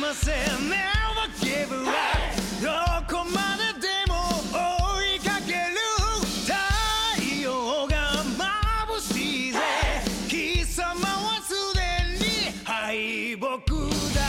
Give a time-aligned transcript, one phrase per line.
[0.00, 1.94] ませ Never give up
[2.62, 2.68] ど
[3.16, 4.14] こまででも
[4.52, 5.76] 追いかける
[6.44, 6.52] 太
[7.42, 9.58] 陽が眩しいぜ
[10.28, 11.80] 貴様はすで
[12.18, 12.24] に
[12.64, 13.46] 敗北
[14.14, 14.20] だ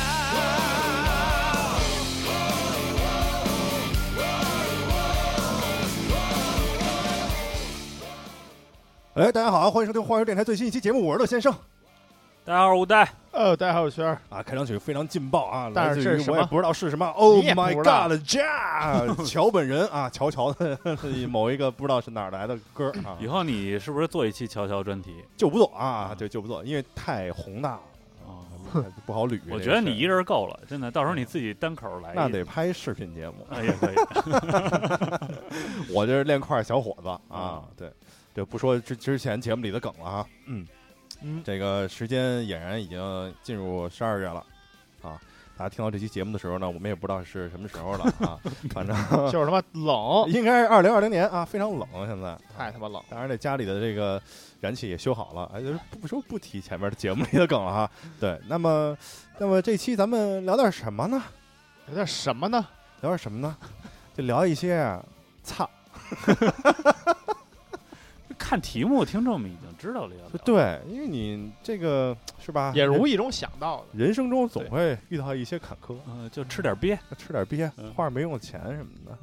[9.16, 11.56] 哎，大家好啊，欢迎收听花儿电台最新一期节目，我是乐先生
[12.51, 13.09] 大家好，我戴。
[13.31, 14.21] 呃，大家好，我轩儿。
[14.29, 14.43] 啊。
[14.43, 17.07] 开场曲非常劲爆啊，但是这是什我也不知道是什么。
[17.11, 20.77] Oh 你也不 my 知道 God，ja，乔 本人啊，乔乔的
[21.31, 25.25] 某一个不知道是哪儿来的歌啊，以后你是不是做一期乔乔专题？
[25.37, 27.81] 就不做啊，对，就不做，因为太宏大了
[28.27, 28.43] 啊，
[29.07, 29.41] 不好捋。
[29.49, 32.17] 我觉得你一人够了，真的，到时候你自己单口来一。
[32.17, 33.95] 那得拍视频节目，哎也可以。
[35.95, 37.89] 我这是练块小伙子啊啊，对，
[38.35, 40.67] 这不说之之前节目里的梗了啊，嗯
[41.23, 44.45] 嗯这个时间俨然已经进入十二月了
[45.03, 45.21] 啊。
[45.57, 48.41] 大家听到这期节目的时候呢，我们也不知道是什么时候了啊，
[48.73, 48.97] 反正
[49.31, 52.35] 就是他妈冷，应该是二零二零年啊，非常冷现在。
[52.57, 53.03] 太他妈冷。
[53.11, 54.21] 当然，这家里的这个
[54.61, 57.91] 燃气也修好了，哎，就是不说不提前面的节目里的梗了哈。
[58.19, 58.97] 对，那么，
[59.37, 61.23] 那么这期咱们聊点什么呢？
[61.89, 62.67] 聊点什么呢？
[63.03, 63.55] 聊点什么呢？
[64.15, 65.05] 就聊一些啊，
[65.43, 65.69] 操，
[68.51, 70.45] 看题目，听众们已经知道了要聊。
[70.45, 73.85] 对，因为你这个 是吧，也无意中想到的。
[73.93, 76.99] 人生中总会遇到一些坎坷，嗯，就吃点鳖。
[77.17, 79.17] 吃点鳖，嗯花点没用的钱什么的，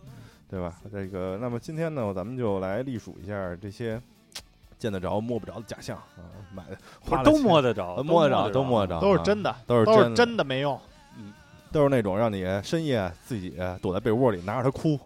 [0.50, 0.78] 对吧？
[0.90, 4.02] 这个，那么今天呢，咱们就来隶属一下这些
[4.80, 6.24] 见得着摸不着的假象啊，
[6.56, 10.80] 买的花都摸得着，呃摸得着，都摸得着，啊都是真的，都是都是真的真的没用。
[11.18, 11.34] 嗯
[11.70, 14.98] 都是那种让你深夜自己躲在被窝里拿着它哭，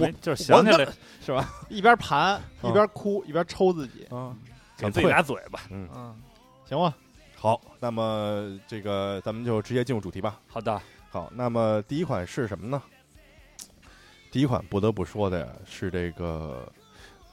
[0.00, 0.86] 没就是想起来
[1.20, 1.48] 是吧？
[1.68, 4.04] 一边盘嗯一边哭一边抽自己。
[4.10, 4.36] 啊，
[4.76, 5.60] 给自己俩嘴巴。
[5.70, 6.20] 嗯，嗯，
[6.64, 6.94] 行吧。
[7.34, 10.40] 好，那么这个咱们就直接进入主题吧。
[10.48, 10.80] 好的，
[11.10, 12.82] 好，那么第一款是什么呢？
[14.30, 16.70] 第一款不得不说的呀，是这个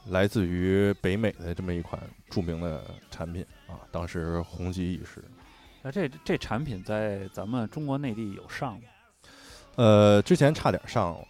[0.10, 5.24] 来自于北美的这么一款著名的产品啊，当时红极一时。
[5.82, 8.82] 那这这产品在咱们中国内地有上吗？
[9.76, 11.26] 呃，之前差点上了。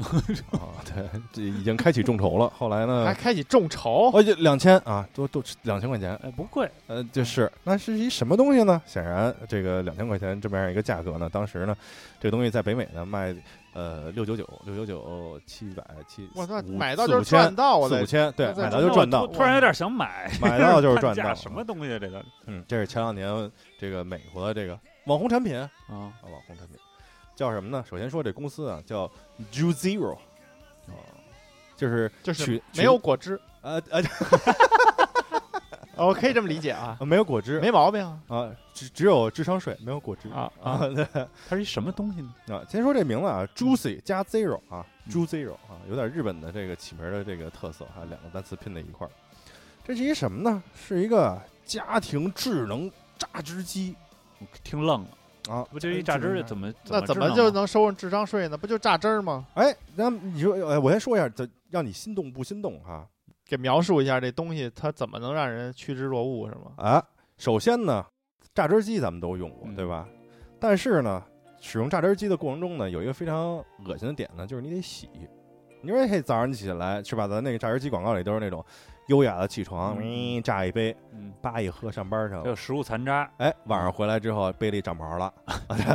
[0.60, 2.50] 啊，对，这已经开启众筹了。
[2.58, 3.06] 后来呢？
[3.06, 6.14] 还，开启众筹，哦，就两千啊，都都两千块钱。
[6.24, 7.52] 哎，不贵，呃，就是。
[7.64, 8.82] 那是一什么东西呢？
[8.86, 11.76] 显然，这个两千块钱这么样一个价格呢，当时呢，
[12.20, 13.34] 这个东西在北美呢卖
[13.74, 19.26] 呃六九九、六九九、七百七，我操，买到就是四五千赚到，我四五千，对，买到就赚到。
[19.28, 19.42] 突。
[19.42, 21.34] 然有点想买，买到就是赚到。
[21.36, 22.00] 什么东西啊？
[22.00, 22.24] 这个？
[22.48, 25.58] 嗯，这是前两年这个美国的这个网红产品。
[25.58, 26.78] 啊，啊，网红产品
[27.36, 27.84] 叫什么呢？
[27.90, 29.08] 首先说这公司啊叫
[29.52, 30.16] Ju Zero，
[30.88, 30.94] 啊，
[31.76, 33.40] 就是就是没有果汁。
[33.62, 34.02] 呃呃
[35.96, 40.80] 哦我可以这么理解啊， 没有果汁没毛病啊啊，只只有智商税，没有果汁啊啊。
[40.88, 41.08] 对
[41.48, 42.34] 它是一什么东西呢？
[42.50, 49.12] 啊，先说这名字啊，Juicy 加 Zero 啊嗯，Ju Zero 啊，有点日本的这个起名的这个特色啊，两个单词拼在一块儿。
[49.86, 50.64] 这是一什么呢？
[50.76, 53.96] 是一个家庭智能榨汁机
[54.64, 55.08] 听愣了，
[55.50, 58.58] 啊，不就一榨汁儿怎么那怎么就能收上智商税呢？
[58.58, 59.46] 不就榨汁儿吗？
[59.56, 63.08] 哎，那你说，哎，我先说一下，这让你心动不心动哈？
[63.46, 66.72] 给描述一下这东西，它怎么能让人趋之若鹜，是吗？
[66.78, 67.04] 啊，
[67.38, 68.06] 首先呢，
[68.56, 70.08] 榨汁机咱们都用过，嗯对吧？
[70.60, 71.22] 但是呢，
[71.60, 75.10] 使用榨汁机的过程中呢，有一个非常恶心的点呢，就是你得洗。
[75.82, 77.28] 你说嘿，早上起来是吧？
[77.28, 78.64] 咱那个榨汁机广告里都是那种
[79.08, 82.44] 优雅的起床，嗯嗯，榨一杯，嗯，叭一喝上班去了。
[82.44, 85.34] 还有食物残渣，哎，晚上回来之后杯里长毛了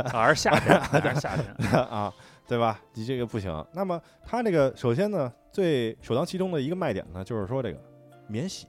[0.05, 1.55] 还是夏天，还是夏天。
[1.89, 2.13] 啊，
[2.47, 2.79] 对吧？
[2.93, 3.65] 你这个不行。
[3.73, 7.79] 那么它这个首先呢，最首当其冲的一个卖点呢，就是说这个
[8.27, 8.67] 免洗，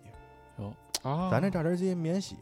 [1.03, 2.37] 啊咱这榨汁机免洗。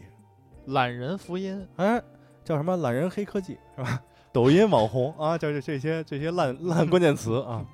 [0.66, 2.00] 懒人福音，哎，
[2.44, 4.02] 叫什么懒人黑科技是吧？
[4.30, 7.64] 抖音网红啊，就是这些这些烂烂关键词啊。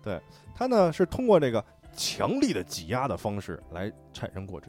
[0.00, 0.20] 对，
[0.54, 1.62] 它呢是通过这个
[1.96, 4.68] 强力的挤压的方式来产生果汁，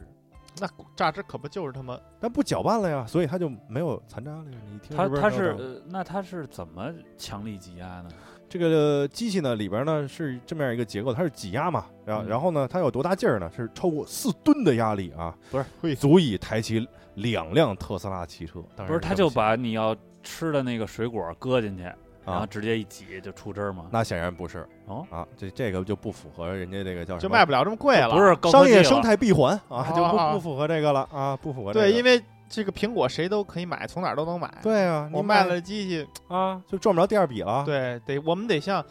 [0.60, 4.58] 那榨汁可不就是他妈但不搅拌了呀，所以它就没有残渣了呀。
[4.72, 8.08] 你听它它是呃，那它是怎么强力挤压呢？
[8.48, 13.50] 这个机器呢里边呢是这么样一个结构，它是挤压嘛，然后、嗯然后呢它有多大劲儿呢？
[13.54, 18.60] 是超过四吨的压力啊，不是会足以抬起两辆特斯拉汽车。
[18.74, 21.84] 当然不是，它这么想就把你要吃的那个水果搁进去，
[22.28, 23.86] 然后啊，直接一挤就出汁儿吗？
[23.90, 28.10] 那显然不是哦，啊，这这个就不符合人家这个叫什么就卖不了这么贵了？
[28.10, 31.86] 不是商业生态闭环啊，就不不符合这个了啊，不符合这个。
[31.86, 34.52] 对，因为这个苹果谁都可以买，从哪儿都能买。
[34.62, 37.64] 对啊，你我卖了机器，啊，就赚不着第二笔了。
[37.64, 38.84] 对，得我们得像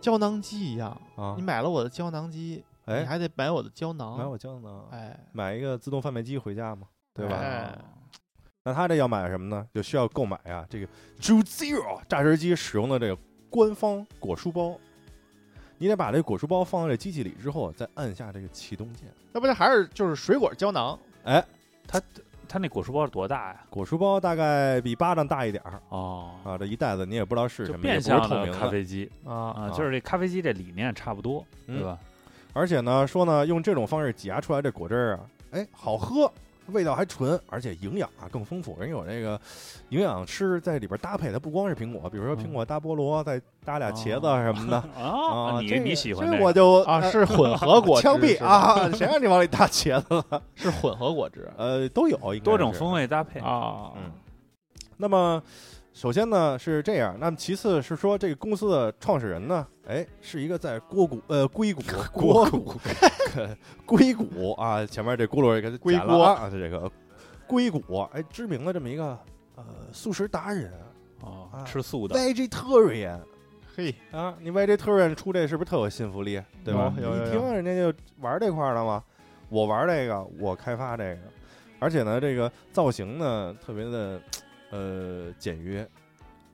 [0.00, 4.16] 胶囊机一样，啊你，买了我的胶囊机，你哎，还得买我的胶囊。
[4.18, 7.36] 买我胶囊，哎，买一个自动贩卖机回家嘛，对吧？
[7.40, 7.78] 哎
[8.64, 9.66] 那他这要买什么呢？
[9.74, 10.86] 就需要购买啊这个
[11.20, 13.16] Ju Zero 榨汁机使用的这个
[13.50, 14.78] 官方果蔬包。
[15.76, 19.06] 你得把这果蔬包放在这机器里之后，再按下这个启动键。
[19.32, 20.98] 那不就还是就是水果胶囊？
[21.24, 21.44] 哎，
[21.86, 22.00] 它
[22.48, 23.60] 它那果蔬包是多大呀？
[23.68, 31.98] 果蔬包大概比巴掌大一点儿哦，啊，这一袋子你也不知道是就什么，也变相的咖啡机啊啊，啊就是这咖啡机这理念差不多，嗯对吧？
[32.54, 35.20] 而且呢，说呢，用这种方式挤压出来这果汁儿啊，
[35.50, 36.32] 哎，好喝，
[36.68, 38.76] 味道还纯，而且营养啊更丰富。
[38.80, 39.40] 人有这个
[39.90, 48.44] 营养师在里边搭配，它不光是苹果，比如说苹果搭菠萝，再搭俩茄子什么的 啊，你你喜欢这个我就啊，呃是混合果汁， 枪毙！
[48.44, 48.90] 啊！
[48.96, 50.42] 谁让你往里搭茄子了？
[50.54, 53.92] 是混合果汁呃，都有，多种风味搭配啊。
[53.96, 54.12] 嗯，
[54.96, 55.42] 那么
[55.94, 61.80] 首先呢是这样，那么其次是说这个公司的创始人呢，哎，是一个在锅谷呃硅谷
[62.12, 62.74] 硅谷
[63.86, 66.90] 硅谷啊，前面这轱辘给它剪了啊，这个
[67.46, 69.16] 硅谷哎知名的这么一个
[69.54, 70.72] 呃素食达人
[71.20, 73.20] 哦啊，吃素的，vegetarian。
[73.76, 76.42] 嘿，啊，你 vegetarian 出这是不是特有信服力？
[76.64, 76.92] 对吧？
[76.96, 79.00] 你一听人家就玩这块儿的嘛，
[79.48, 81.20] 我玩这个，我开发这个，
[81.78, 84.20] 而且呢，这个造型呢特别的
[84.74, 85.88] 呃简约，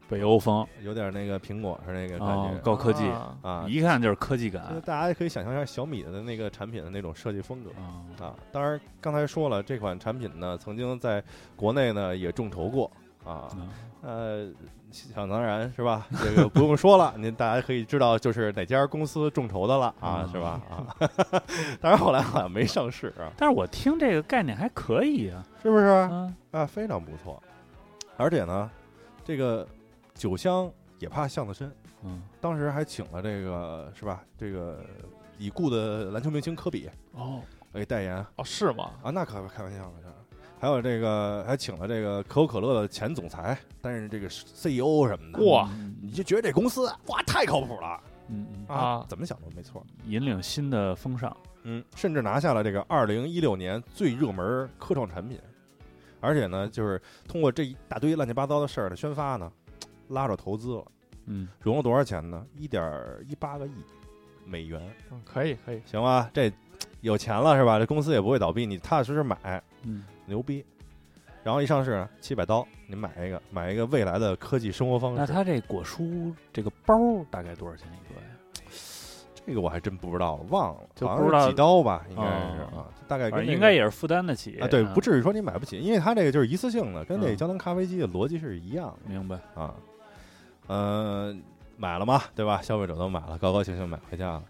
[0.08, 0.66] 北欧风。
[0.82, 3.36] 有点那个苹果是那个感哦觉，高科技，啊。
[3.42, 7.70] 啊，一看就是科技就是感大家可以想象一下小米的那个产品的那种设计风格。
[7.70, 8.04] 啊。
[8.26, 8.34] 啊。
[8.52, 11.22] 当然，刚才说了，这款产品呢曾经在
[11.56, 12.90] 国内呢也众筹过。
[13.24, 13.68] 啊，嗯。
[14.02, 14.50] 呃，
[14.90, 16.06] 想当然是吧？
[16.24, 19.94] 这个不用说了，您大家可以知道就是哪家公司众筹的了。
[20.00, 20.58] 啊，嗯是吧？
[20.70, 20.96] 啊，
[21.82, 25.84] 当然后来好像没上市啊，但是我听这个概念还可以啊，是不是？
[25.84, 27.40] 啊，啊，非常不错。
[28.20, 28.70] 而且呢，
[29.24, 29.66] 这个
[30.12, 31.74] 酒香也怕巷子深，
[32.04, 34.22] 嗯，当时还请了这个是吧？
[34.36, 34.84] 这个
[35.38, 37.40] 已故的篮球明星科比哦，
[37.72, 38.90] 给代言哦，是吗？
[39.02, 40.08] 啊，那可开玩笑了，这
[40.60, 49.82] 还有这个还请了这个可口可乐的前总裁担任这个 CEO 什么的，哇嗯你就觉得这公司哇太靠谱了嗯嗯，啊怎么想都没错。
[50.04, 55.40] 引领新的风尚，嗯，甚至拿下了这个二零一六年最热门科创产品，
[56.20, 59.50] 而且呢，就是通过这一大堆乱七八糟的事儿的宣发呢，
[60.08, 60.84] 拉着投资了，
[61.26, 62.46] 嗯，融了多少钱呢？
[62.56, 62.82] 一点
[63.26, 63.72] 一八个亿
[64.44, 64.80] 美元，
[65.10, 66.30] 嗯，可以可以，行吧？
[66.32, 66.52] 这
[67.00, 67.78] 有钱了是吧？
[67.78, 70.64] 这公司也不会倒闭，你踏踏实实买，嗯，牛逼。
[71.42, 75.18] 然后一上市呢，七百刀，你买一个，买一个未来的科技生活方式。
[75.18, 78.26] 那它这果蔬这个包儿大概多少钱一个呀？
[79.46, 89.74] 这个我还真不知道，忘了，好像就不知道是几刀吧，应该是哦啊，大概应该也是负担得起啊，对，不至于说你买不起，因为它这个就是一次性的，跟那嗯胶囊咖啡机的逻辑是一样明白，啊。
[90.66, 91.36] 呃，
[91.76, 92.62] 买了嘛，对吧？
[92.62, 94.42] 消费者都买了，高高兴兴买回家了。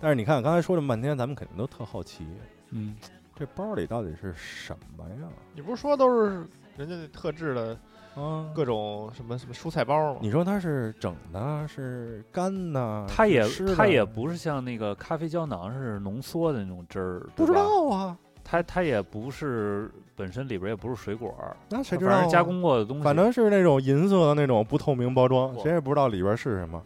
[0.00, 2.24] 但是你看，刚才说这么半天，咱们肯定都特好奇，
[2.70, 2.96] 嗯，
[3.36, 5.28] 这包里到底是什么呀？
[5.54, 6.46] 你不是说都是
[6.76, 7.76] 人家特制的
[8.14, 10.18] 啊，各种什么什么蔬菜包吗？
[10.22, 13.06] 你说它是整的，是干的？
[13.08, 13.44] 它也
[13.76, 21.34] 它也不是像那个咖啡胶囊是浓缩的那种汁儿，不知，道啊，它它也不是本身里边也不是水果，
[21.68, 22.14] 那谁知道、啊？
[22.14, 26.82] 反正加工过的东西，反正是那种银色的那种不透明包装，谁也不知道里边是什么，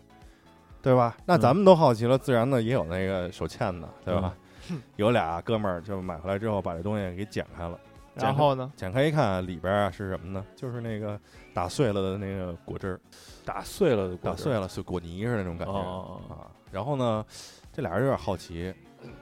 [0.83, 1.17] 对吧？
[1.25, 4.35] 那嗯咱们都好奇了，自然呢也有那个手欠的，对吧？
[4.37, 7.77] 嗯 有俩哥们儿就买回来之后把这东西给剪开了，
[8.15, 8.71] 然后呢？
[8.77, 10.45] 剪开一看里边啊是什么呢？
[10.55, 11.19] 就是那个
[11.55, 13.01] 打碎了的那个果汁儿，
[13.45, 16.51] 打碎了的果汁打碎了是果泥似的那种感觉、哦啊。
[16.71, 17.25] 然后呢，
[17.73, 18.75] 这俩人有点好奇，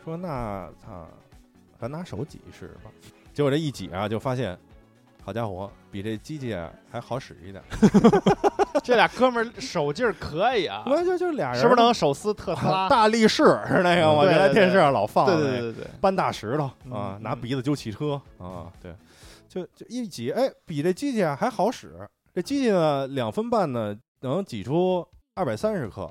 [0.05, 1.07] 说那他，
[1.79, 2.91] 咱拿手挤试试吧。
[3.33, 4.59] 结果这一挤啊，就发现，
[5.23, 7.63] 好家伙，比这机器啊还好使一点。
[8.83, 12.89] 这俩哥们儿手劲儿可以啊，我就就俩人，是不是能手撕特斯拉？
[12.91, 14.23] 大力士是那个吗？
[14.23, 18.95] 对原来电视上老放对对对对对，搬大石头啊嗯，拿鼻子揪汽车啊，对，
[19.49, 22.09] 就就一挤，哎，比这机器啊还好使。
[22.33, 26.09] 这机器呢，两分半呢能挤出二百三十克，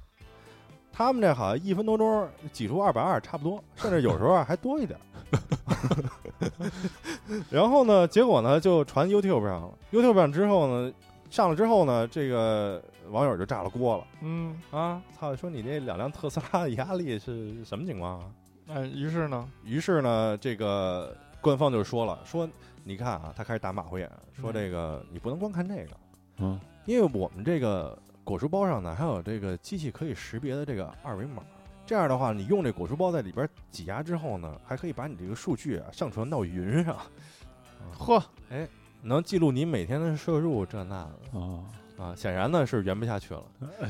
[0.92, 5.00] 他们这好像一分多钟挤出二百二，差不多，甚至有时候啊还多一点。
[7.50, 10.94] 然后呢，结果呢就传 YouTube 上了，YouTube 上之后呢，
[11.30, 14.08] 上了之后呢，这个网友就炸了锅了。
[14.22, 15.36] 嗯，啊，操！
[15.36, 18.26] 说你这两辆特斯拉的压力是什么情况啊？
[18.68, 22.50] 哎，于是呢，于是呢，这个官方就说了，说
[22.84, 25.92] 你看啊，他开始打马虎眼，说嗯这个你不能光看这个，
[26.38, 27.98] 嗯，因为我们这个
[28.30, 31.42] 果蔬包上呢，还有这个机器可以识别的这个二维码。
[31.84, 36.96] 这样的话，你用这果蔬包在里边挤压之后呢，还可以把你这个数据啊上传到云上，
[37.98, 38.22] 嚯，
[38.52, 38.68] 哎
[39.02, 41.66] 能记录你每天的摄入这那的啊，
[41.98, 42.16] 啊。
[42.16, 43.44] 显然呢是圆不下去了。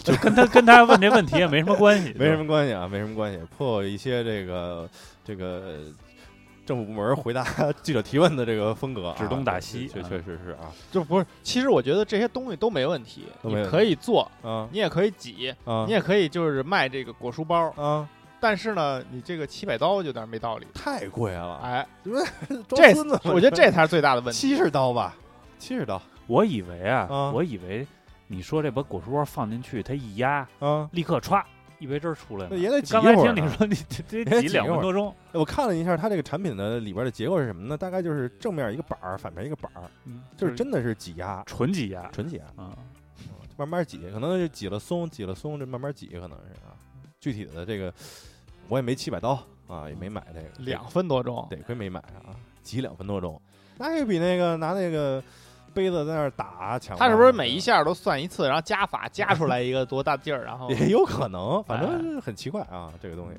[0.05, 3.39] 就跟他跟他问这问题也没什么关系， 没什么关系啊，没什么关系。
[3.57, 4.89] 颇有一些这个
[5.25, 5.93] 这个呃
[6.69, 7.43] 政府部门回答
[7.81, 10.05] 记者提问的这个风格啊，指东打西确啊。
[10.07, 10.69] 确实是啊。
[10.91, 14.69] 就不是，其实我觉得这些东西都没问题，你可以做，嗯。
[14.71, 18.07] 你也可以挤，啊你也可以就是卖这个果蔬包，嗯，
[18.39, 20.67] 但是呢，你这个七百刀有点没道理。
[20.71, 21.87] 太贵了，哎，
[22.69, 24.39] 这我觉得这才是最大的问题。
[24.39, 25.15] 七十刀吧，
[25.57, 25.99] 七十刀。
[26.27, 27.87] 我以为啊，啊我以为
[28.27, 30.87] 你说这把果蔬包放进去，它一压，啊。
[30.91, 31.41] 立刻歘，
[31.79, 32.49] 一杯汁儿出来了。
[32.51, 33.75] 那也得挤刚才一会儿呢听你说你
[34.07, 37.77] 这 也这挤得挤两分多钟，我看了一下它这个产品的里边的结构是什么呢？
[37.77, 42.77] 大概就是正面一个板儿，反面一个板儿，嗯，就是真的是挤压，纯挤压纯挤压，啊。
[43.57, 46.71] 慢慢挤，可能是挤了松，挤了松，这慢慢挤，可能是啊。
[47.19, 47.93] 具体的这个
[48.69, 52.31] 我也没七百刀啊，也没买这个两分多钟，得亏没买啊，
[52.63, 53.41] 挤两分多钟，
[53.77, 55.21] 那也比那个拿那个
[55.69, 56.97] 杯子在那儿打抢。
[56.97, 63.37] 他是不是每一下都算一次，然后加法加出来一个多大劲儿，然后也有可能，反哎正很奇怪啊，这个东西。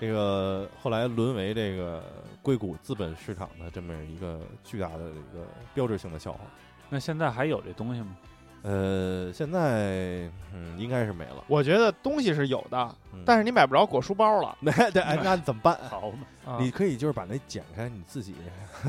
[0.00, 2.02] 这个后来沦为这个
[2.42, 6.40] 硅谷资本市场的这么一个巨大的一个标志性的笑话。
[6.88, 8.16] 那现在还有这东西吗？
[8.62, 15.76] 呃，现在嗯应该是没了，我觉得东西是有的，嗯但是你买不着果蔬包了， 那对，哎那怎么办？
[15.88, 18.34] 好嘛， 啊你可以就是把那剪开，你自己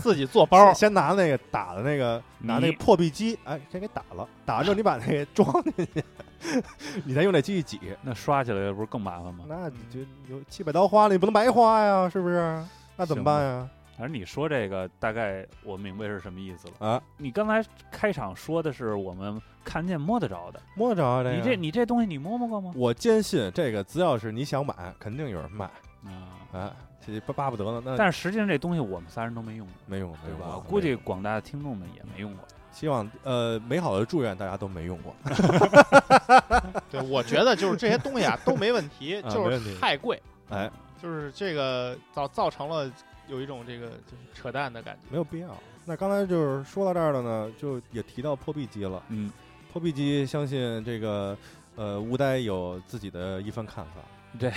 [0.01, 6.03] 自己做包先，先拿那个打的那个拿那你个破壁机，哎，先给打了，打完之后你把那个装进去，
[7.05, 9.45] 你再用那机器挤，那刷起来不是更麻烦吗？
[9.47, 9.99] 那你就
[10.35, 12.61] 有七百刀花了，你不能白花呀，是不是？
[12.97, 13.69] 那怎么办呀？
[13.97, 16.87] 反正你说这个，大概我明白是什么意思了。
[16.87, 22.71] 啊，你刚才开场说的是我们看见摸得着的，摸得着啊这个你这你这东西你摸摸过吗？
[22.75, 25.65] 我坚信这个，只要是你想买，肯定有人卖。
[26.05, 26.71] 啊，哎，
[27.05, 30.45] 这巴巴不得呢，那但是实际上这东西我们仨人都没用过，没用过，没对吧？
[30.47, 30.55] 用过。
[30.55, 32.47] 我估计广大的听众们也没用过。
[32.71, 35.13] 希望呃美好的祝愿大家都没用过。
[36.89, 40.71] 对，我觉得就是这些东西啊都没问题，啊就是太贵，哎，
[41.01, 42.89] 就是这个造造成了
[43.31, 45.01] 有一种这个就是扯淡的感觉。
[45.09, 45.57] 没有必要。
[45.85, 49.01] 那刚才就是说到这儿了呢，就也提到破壁机了。
[49.09, 49.31] 嗯，
[49.71, 51.35] 破壁机，相信这个
[51.75, 53.93] 呃吴呆有自己的一番看法。
[54.39, 54.51] 对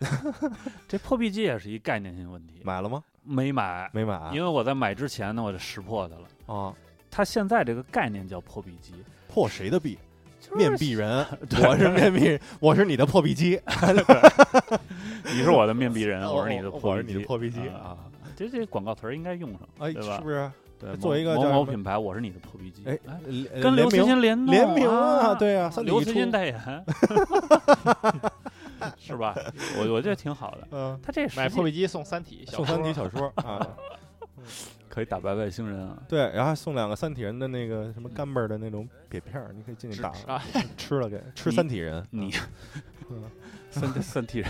[0.88, 3.02] 这破壁机也是一概念性问题，买了吗？
[3.22, 6.54] 没买，没买啊因为我在买之前呢，我就识破它了。
[6.54, 6.74] 啊？
[7.10, 8.92] 它现在这个概念叫破壁机，
[9.28, 9.96] 破谁的壁？
[10.40, 13.58] 就是面壁人， 对我是面壁人，我是你的破壁机，
[15.32, 17.96] 你是我的面壁人，哦我是你的我是你的破壁机啊！
[18.36, 20.50] 这这广告词儿应该用上，哎，对吧是不是？
[20.78, 22.98] 对，作为一个某某某品牌，我是你的破壁机，哎，
[23.62, 26.60] 跟刘慈联名欣联联名啊，啊，对啊，刘慈欣代言，
[28.98, 29.34] 是吧？
[29.78, 30.68] 我我觉得挺好的。
[30.72, 33.66] 嗯，他这买破壁机送《三体》小送三体说小说 啊，
[34.90, 35.96] 可以打败外星人啊！
[36.08, 40.42] 对，然后送两个三体人的那个什么干巴儿的那种瘪片儿，你可以进去打啊，
[40.76, 42.30] 吃了给吃三体人，你
[43.10, 43.22] 嗯
[43.80, 44.48] 三 三体人，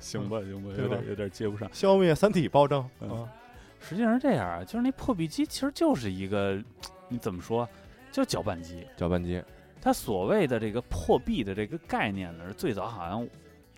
[0.00, 1.68] 行 吧行吧，有点有点接不上。
[1.72, 3.32] 消灭三体暴政嗯啊，
[3.80, 6.62] 实际上是这样啊，就是那破壁机其实就是一个，
[7.08, 7.68] 你怎么说，
[8.12, 8.86] 就是搅拌机。
[8.96, 9.42] 搅拌机
[9.80, 13.26] 它所谓的这个破壁的这个概念呢，是最早好像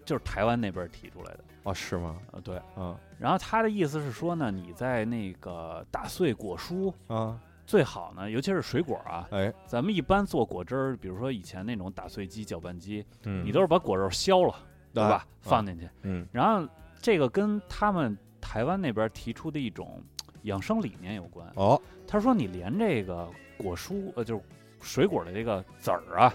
[0.04, 1.40] 就是台湾那边提出来的。
[1.62, 2.18] 哦，是吗？
[2.32, 2.60] 啊，对。
[2.76, 14.54] 嗯然后他的意思是说呢，你在那个打碎果蔬啊，最好呢，尤其是水果啊，哎，咱们一般做果汁儿，比如说以前那种打碎机、搅拌机，嗯，你都是把果肉削了，
[14.92, 15.10] 对吧？
[15.16, 15.26] 啊。
[15.40, 16.26] 放进去，嗯。
[16.30, 16.68] 然后
[17.00, 20.02] 这个跟他们台湾那边提出的一种
[20.42, 21.50] 养生理念有关。
[21.56, 24.42] 哦，他说你连这个果蔬，呃，就是
[24.80, 26.32] 水果的这个籽儿啊，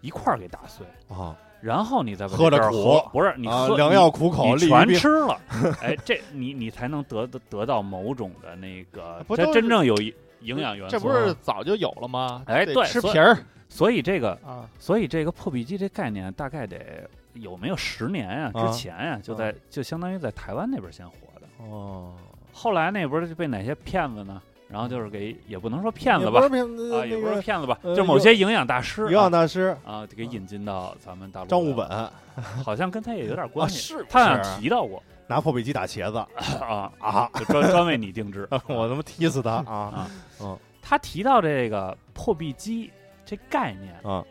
[0.00, 1.36] 一块儿给打碎，啊。
[1.60, 5.40] 然后你再把喝着苦喝不是你啊，喝良药苦口，你全吃了，
[5.82, 10.92] 哎，这你你才能得得得到某种的那个，这不都是真正有营营养元素。
[10.92, 12.42] 这不是早就有了吗？
[12.46, 13.36] 哎得对吃皮儿
[13.68, 21.64] 所以这个，啊，所以这个破壁机这概念大概得有没有十年呀、啊之前呀、就在就相当于在台湾那边先火的。
[21.64, 22.14] 哦，
[22.52, 24.40] 后来那不是就被哪些骗子呢？
[24.68, 31.46] 然后就是给也不能说骗子吧啊，也那个不是骗子吧，呃就某些营养大师营养啊大师啊，给引进到咱们大陆。
[31.46, 32.12] 张悟本，啊，
[32.62, 36.18] 好像跟他也有点关系，是他好像提到过拿破壁机打茄子，
[36.64, 38.48] 啊 啊，就专专为你定制。
[38.66, 42.90] 我他妈踢死他啊啊嗯他提到这个破壁机
[43.26, 44.24] 这概念，啊！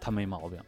[0.00, 0.58] 他没毛病。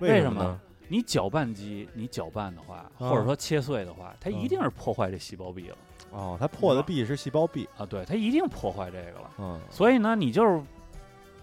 [0.00, 0.60] 为什么？
[0.88, 5.76] 你搅拌机，你搅拌的话，啊或者说切碎的话，它嗯一定是破坏这细胞壁了
[6.10, 7.86] 哦，它破的壁是细胞壁，啊！
[7.86, 9.30] 对，它一定破坏这个了。
[9.38, 10.60] 嗯所以呢，你就是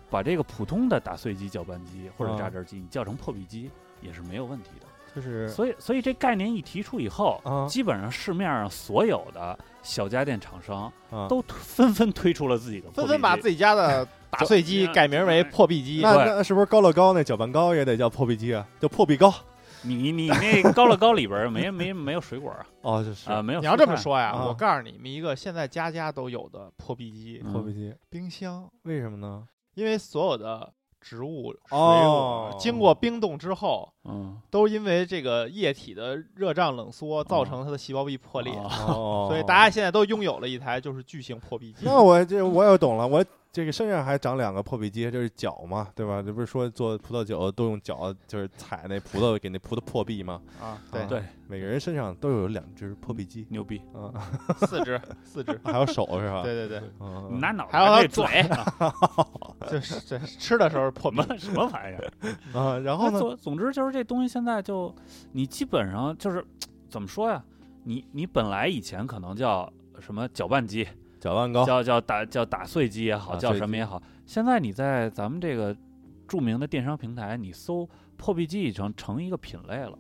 [0.10, 4.81] 把这个普通的打碎机、搅拌机或者啊榨汁机，你叫成破壁机也是没有问题的。
[5.16, 16.00] 就是所以，所以这概念一提出以后，啊基本上市面上所有的小家电厂商啊，都纷纷推出了自己的破壁机纷纷把自己家的打碎机改名为破壁机。
[16.02, 18.66] 那对那是不是高乐高那搅拌糕也得叫破壁机啊？
[18.80, 19.34] 叫破壁糕
[19.84, 22.66] 你你你那高乐高里边儿没没没有水果啊？
[22.82, 23.60] 哦，就是啊，没有。
[23.60, 29.44] 你要这么，说呀，啊我告诉你们一个现在家家都有的破壁机嗯破壁机，冰箱，为什么呢？
[29.74, 30.72] 因为所有的
[31.02, 32.48] 植物、水哦。
[32.52, 41.84] 果经过冰冻之后，嗯，都因为这个液体的热胀冷缩造成它的细胞壁破裂，哦， 所以大家现在都拥有了一台就是巨型破壁机。
[41.84, 46.22] 那我这我也懂了，我这个身上还长两个破壁机，就是脚嘛，对吧？
[46.22, 50.42] 这不是说做葡萄酒都用脚就是踩那葡萄给那葡萄破壁吗？
[50.62, 54.14] 啊，对啊，对，每个人身上都有两只破壁机牛逼，啊，
[54.66, 56.44] 四只，四只，还有手是吧？
[56.44, 58.26] 对对对，嗯，你拿脑还有嘴，
[59.70, 62.10] 就 是这吃的时候破么什么玩意儿？
[62.58, 63.20] 啊，然后呢？
[63.20, 64.96] 总总之就是这东西现在就
[65.34, 66.42] 你基本上就是
[66.90, 67.44] 怎么说呀？
[67.84, 70.88] 你你本来以前可能叫什么搅拌机，
[71.22, 75.74] 搅拌糕叫叫打叫打碎机也好，叫什么也好，现在你在咱们这个
[76.28, 77.88] 著名的电商平台，你搜
[78.18, 79.98] 破壁机已经成一个品类了。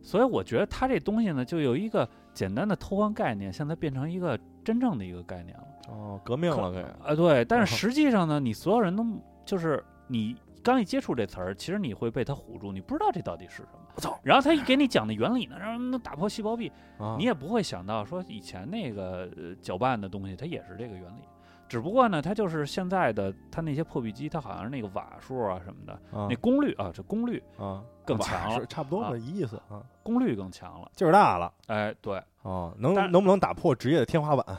[0.00, 5.64] 所以我觉得它这东西呢，就有一个简单的偷换概念，现在变成一个真正的一个概念了。
[5.88, 9.04] 哦，革命了，给啊，对，但哦是实际上呢，你所有人都
[9.44, 13.83] 就是你刚一接触这词儿，其实你会被它唬住，你不知道这到底是什么。
[13.94, 21.22] 我操然后他一给你讲的原理呢，让人能打破细胞壁，啊，你也不会想到说以前那个呃搅拌的东西，它也是这个原理。
[21.66, 30.90] 只不过呢，它就是现在的它那些破壁机，它好像是那个瓦数啊什么的，啊那功率啊，这功率啊更强了是差不多啊的意思啊，功率更强了。
[30.94, 34.44] 劲儿大了哎，对，哦，能但能不能打破职业的天花板？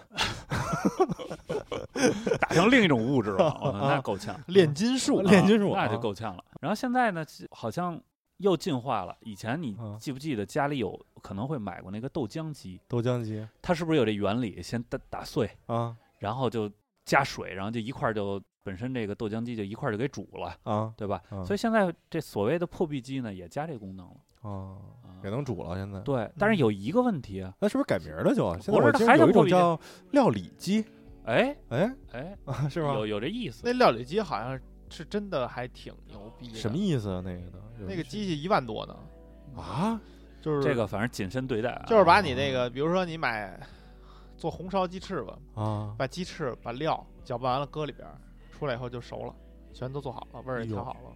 [2.39, 4.35] 打成另一种物质了， 那啊够呛。
[4.47, 6.43] 炼金术，炼金术那就啊够呛了。
[6.59, 7.99] 然后现在呢，好像
[8.37, 9.15] 又进化了。
[9.21, 12.81] 以前你嗯记不记得家里有可能会买过那个豆浆机？
[12.87, 14.61] 豆浆机它是不是有这原理？
[14.61, 16.69] 先打打碎，啊然后就
[17.05, 21.21] 加水，然后就一块儿就本身这个豆浆机就一块儿就给煮了，啊对吧？
[21.31, 24.15] 嗯所以现在这所谓的破壁机呢，也加这功能了。
[24.41, 25.99] 啊，啊也能煮了现在。
[26.01, 28.53] 对，但是有一个问题啊，那是不是改名儿了就？
[28.59, 29.79] 现在不是它我记得有一种叫
[30.11, 30.85] 料理机，
[31.25, 33.07] 哎哎，哎，啊是吧有？
[33.07, 33.73] 有这意思那。
[33.73, 34.59] 料理机好像
[34.95, 36.55] 是真的还挺牛逼的。
[36.55, 37.21] 什么意思啊？
[37.23, 38.97] 那个的有那个机器一万多呢，
[39.57, 39.99] 啊，
[40.41, 43.59] 就是这个反正谨慎对待啊，就是把你那个，比如说你买
[44.37, 48.15] 做红烧鸡翅吧，啊，把鸡翅把料搅拌完了搁里边儿，
[48.57, 49.35] 出来以后就熟了，
[49.73, 51.11] 全都做好了，味儿也调好了。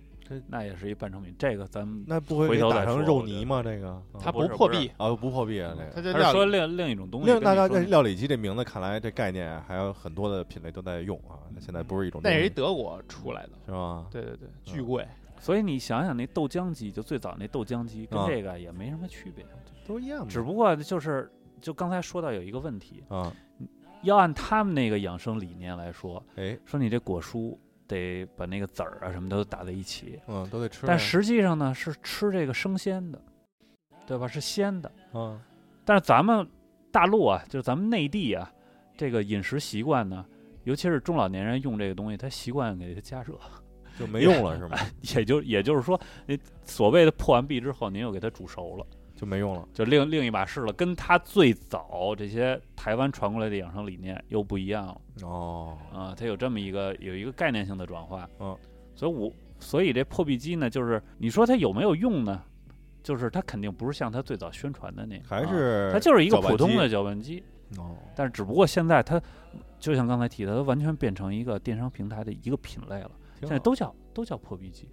[0.47, 1.33] 那也是一半成品。
[1.37, 3.63] 这个咱们那不会回给打成肉泥吗？
[3.63, 6.13] 这个它不是不是破壁，啊不破壁啊，这它个。
[6.13, 6.51] 还是说理。
[6.51, 7.73] 另另一种东西另跟你说那。
[7.73, 11.39] 那那料理机这名字，看来这概念还有很多的品类都在用啊。
[11.53, 14.05] 那现在不是一种东西，那是一德国出来的，是吧？
[14.11, 15.07] 对对对，巨贵。
[15.39, 19.45] 所以你想想，那豆浆机就最早那豆浆机跟啊这个也没什么区别，
[19.87, 20.29] 都一样的。
[20.29, 23.33] 只不过就是就刚才说到有一个问题，啊，
[24.03, 27.57] 要按他们那个养生理念来说，哎，说你这果蔬
[27.89, 30.86] 得把那个籽儿啊什么的都打在一起，嗯，都得吃。
[30.88, 33.21] 但实际上呢是吃这个生鲜的，
[34.08, 34.25] 对吧？
[34.28, 34.89] 是鲜的。
[35.13, 35.38] 嗯，
[35.84, 36.47] 但是咱们
[36.91, 38.49] 大陆啊，就是咱们内地啊，
[38.95, 40.25] 这个饮食习惯呢，
[40.63, 43.38] 尤其是中老年人用这个东西，他习惯给它加热。
[43.97, 44.78] 就没用了是吗？
[45.13, 48.88] 也就也就是说，那所谓的破完壁之后，您又给它煮熟了，
[49.19, 49.67] 就没用了。
[49.73, 58.58] 就另另一把式了，跟它最早这些台湾传过来的养生理念又不一样了哦，啊、它有这么一个有一个概念性的转换，嗯，
[58.95, 59.29] 所以我
[59.60, 62.41] 所以这破壁机呢，就是你说它有没有用呢？
[63.03, 67.43] 就是它肯定不是像它最早宣传的那个，啊还是它就是一个普通的搅拌机，
[67.77, 69.21] 哦，但是只不过现在它
[69.79, 74.88] 就像刚才提的，它完全变成一个电商平台的一个品类了，现在都叫都叫破壁机。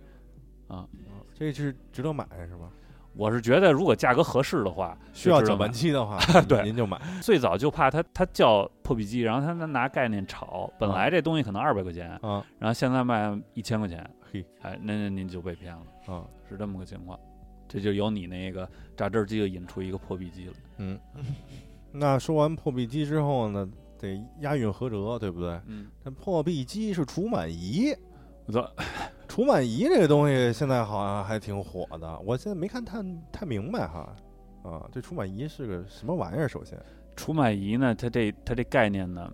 [0.67, 0.85] 啊
[1.33, 2.69] 这是值得买是吧？
[3.16, 7.00] 我是觉得，如果价格合适的话，需要搅拌机的话， 对您就买。
[7.22, 15.83] 最早就怕它它叫破壁机，然后他拿概念炒，本来这东西可能二百块钱，啊然后现在卖一千块钱，嘿哎，那那您就被骗了，
[16.14, 17.18] 啊，是这么个情况。
[17.68, 20.52] 这就由你那个榨汁机就引出一个破壁机了。
[20.79, 20.98] 嗯。
[21.92, 23.66] 那说完破壁机之后呢，
[23.98, 25.59] 得押韵合辙，对不对？
[25.66, 27.94] 嗯，这破壁机是除螨仪，
[28.47, 28.71] 我说
[29.27, 32.99] 除螨仪这个东西现在好像还挺火的，我现在没看太
[33.33, 34.09] 太明白哈。
[34.63, 36.49] 啊，这除螨仪是个什么玩意儿？
[36.49, 36.77] 首先，
[37.17, 39.31] 除螨仪呢，它这它这概念呢，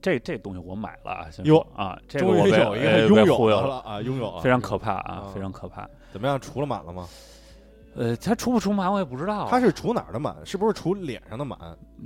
[0.00, 5.88] 这这东西我买了哟啊，这个终我有一个哎拥有了，啊，拥有了，非常可怕啊啊，非常可怕。
[6.12, 6.40] 怎么样？
[6.40, 7.08] 除了螨了吗？
[7.96, 10.34] 呃，他除不除螨我也不知道啊，它是除哪儿的螨？
[10.44, 11.56] 是不是除脸上的螨？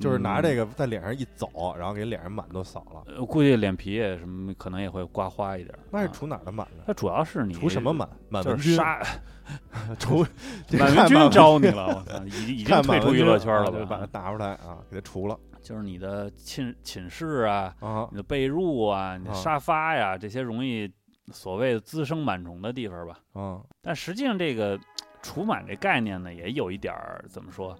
[0.01, 1.49] 就是拿这个，在脸上一走，
[1.79, 3.03] 然后给脸上螨都扫了。
[3.17, 6.85] 呃估计脸皮也什么可能也会刮花一点那是除哪儿的螨呢？
[6.87, 8.07] 它主要是你除什么螨？
[8.31, 8.73] 螨就蚊菌。
[8.73, 9.01] 是杀
[9.99, 10.25] 除
[10.71, 14.09] 螨文军招你了，我操，已经已经看退出娱乐圈了啊就把它吧？
[14.13, 20.91] 打出来啊，给它除了就是你的寝寝室啊，啊你的被褥啊，你的啊沙发呀，这些容易
[21.33, 23.19] 所谓滋生螨虫的地方吧。
[23.33, 24.79] 啊但实际上，这个
[25.23, 27.77] 除螨这概念呢，也有一点儿怎么说，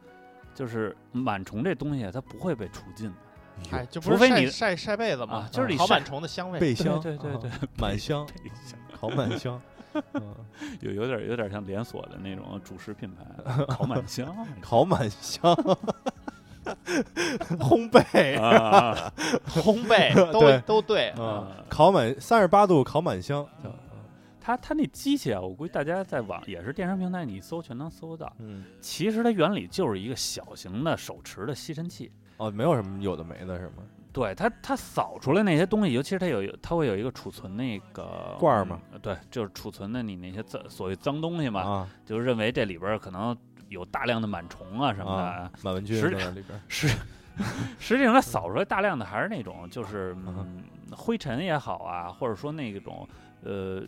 [0.55, 3.17] 就是螨虫这东西它不会被除尽的。
[3.73, 6.61] 哎，就不是除非你晒晒晒被子嘛啊，就是你烤螨虫的香味。
[6.61, 8.27] 被香，对对对啊，满香，
[9.01, 9.61] 烤满香，
[10.15, 10.35] 嗯
[10.81, 13.25] 有有点有点像连锁的那种主食品牌，
[13.67, 15.53] 烤满香 烤满香，
[17.59, 19.13] 烘焙，啊，
[19.49, 23.45] 烘焙都对都对，啊，烤满三十八度烤满香，
[24.49, 28.33] 它它那机器啊，我估计大家在网也是电商平台，你搜全能搜到。
[28.39, 32.11] 嗯，其实它原理就是一个小型的手持的吸尘器。
[32.39, 33.83] 哦，没有什么有的没的，是吗？
[34.11, 43.37] 对它，它扫出来那些东西，尤其是它有，它会有一个储存那个罐儿嘛嗯对，就是储存的你那些脏所谓脏东西嘛，啊就是认为这里边儿可能
[43.69, 45.23] 有大量的螨虫啊什么的。
[45.23, 46.89] 啊，满文军实都在里边儿， 实
[47.79, 53.07] 实际上它扫出来大量的还是那种就是嗯嗯灰尘也好啊，或者说那种
[53.43, 53.83] 呃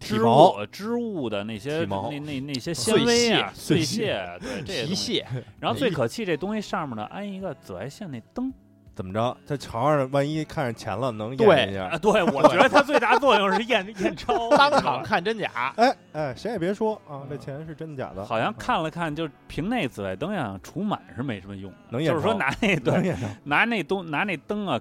[0.00, 4.94] 织物织物的那些那那那些纤维啊碎碎屑，对这些皮。
[4.94, 5.26] 屑，
[5.60, 8.52] 然后最可气这东西上面呢安一个紫外线那灯
[8.94, 9.36] 怎么着？
[9.46, 11.98] 在墙上万一看上钱了，能验一下啊，？
[11.98, 15.72] 对我觉得它最大作用是验 验钞，当场看真假。
[15.76, 18.24] 哎哎，谁也别说啊，这钱是真的假的？
[18.24, 24.80] 好像看了看，就凭那紫外灯呀，除螨是没什么用的，能验就是说拿那能对验上拿那东拿那灯啊，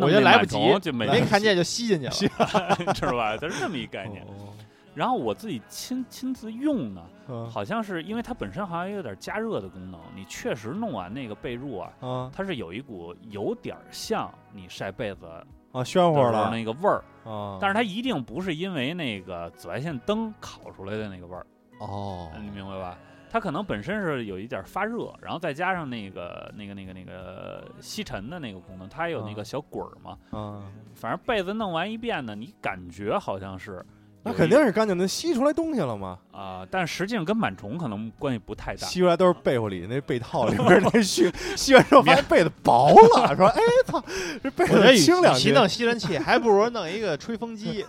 [0.00, 2.76] 我觉得来不及就没没看见就吸进去了。
[2.94, 3.36] 知道吧？
[3.36, 4.22] 它是这么一概念。
[4.24, 4.52] 哦
[4.94, 15.24] 然后我自己亲亲自用呢，嗯好像是因为它本身好像有点加热的功能，你确实弄完那个被褥啊，啊它是有一股有点像你晒被子
[15.72, 17.56] 啊，喧乎了那个味儿，啊！
[17.58, 21.46] 但是它一定不是因为那个紫外线灯烤出来的那个味儿，
[21.80, 22.98] 哦，你明白吧？
[23.32, 30.18] 它可能本身是有一点发热，然后再加上那个那个那个那个吸尘的那个功能，它有那个啊小滚儿嘛。
[30.32, 33.82] 嗯，反正被子弄完一遍呢，你感觉好像是
[34.24, 36.18] 那肯定是干净的，吸出来东西了嘛。
[36.30, 38.86] 啊、但实际上跟螨虫可能关系不太大。
[38.86, 44.02] 吸出来都是被窝里那被套里边那絮， 吸完之后发现被子薄了，说哎操，
[44.42, 45.52] 这被子轻两斤。
[45.52, 47.84] 弄吸尘器，还不如弄一个吹风机。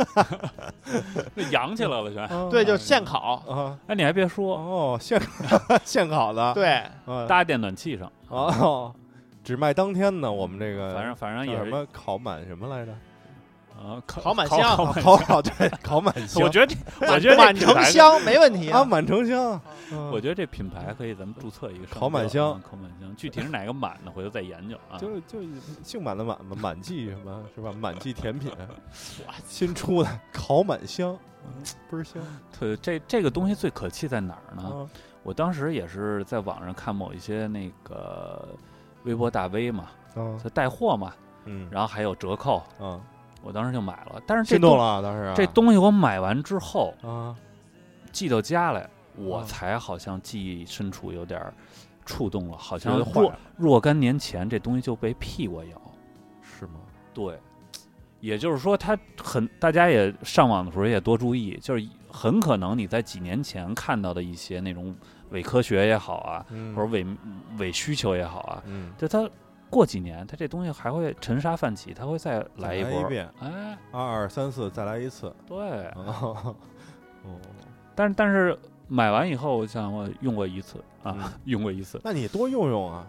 [1.35, 2.23] 那扬起来了全。
[2.25, 3.35] 啊对，就现烤。
[3.47, 5.21] 啊哎，你还别说，哦，现
[5.85, 8.93] 现烤的，对，啊搭电暖气上，哦，
[9.43, 10.31] 只卖当天呢。
[10.31, 12.91] 我们这个反正反正也是么烤满什么来着？
[13.77, 16.43] 啊，烤烤满香烤烤烤对，烤满 香。
[16.43, 18.83] 我觉得这，我觉得这满品牌，城香没问题啊，。
[18.85, 19.59] 满城香。
[19.91, 24.11] 嗯我觉得这品牌可以咱们注册一个烤满香烤满香，具体是哪个满呢？
[24.11, 24.97] 回头再研究啊。
[24.97, 25.39] 就就
[25.83, 27.71] 姓满的满嘛，满记什么是吧？
[27.73, 28.49] 满记甜品，
[29.27, 31.15] 哇新出的烤满香，
[31.91, 32.21] 倍儿香
[32.59, 34.63] 对，这这个东西最可气在哪儿呢？
[34.63, 34.89] 啊！
[35.21, 38.47] 我当时也是在网上看某一些那个
[39.03, 41.13] 微博大 V 嘛，啊他带货嘛，
[41.45, 42.99] 嗯然后还有折扣，啊，
[43.43, 44.21] 我当时就买了。
[44.25, 47.35] 但是这东心动了啊，当时啊这东西我买完之后啊
[48.11, 51.41] 寄到家来，我啊才好像记忆深处有点
[52.05, 55.81] 触动了，好像若若干年前这东西就被屁股咬。
[56.41, 56.73] 是吗？
[57.13, 57.39] 对，
[58.19, 64.95] 也就是说，它很，大家也上网的时候也多注意，就是很可能你在几年前看到的一些那种
[65.31, 67.05] 伪科学也好啊，嗯或者伪
[67.57, 69.29] 伪需求也好啊，嗯，就它
[69.73, 72.91] 过几年，它这东西还会沉沙泛起，它会再来一波。
[72.91, 75.33] 再一遍，哎，二二三四再来一次。
[75.47, 75.57] 对，
[75.95, 76.55] 哦，
[77.23, 77.39] 哦，
[77.95, 78.57] 但是但是
[78.87, 83.07] 买完以后，我想我用过一次啊，嗯用过一次，那你多用用啊，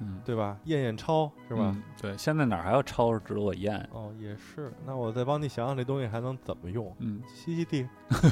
[0.00, 0.56] 嗯，对吧？
[0.64, 1.72] 验验钞是吧？
[1.74, 1.82] 嗯？
[2.00, 3.88] 对，现在哪儿还有钞值得我验？
[3.92, 4.70] 哦，也是。
[4.84, 6.94] 那我再帮你想想这东西还能怎么用？
[6.98, 7.88] 嗯，吸吸地，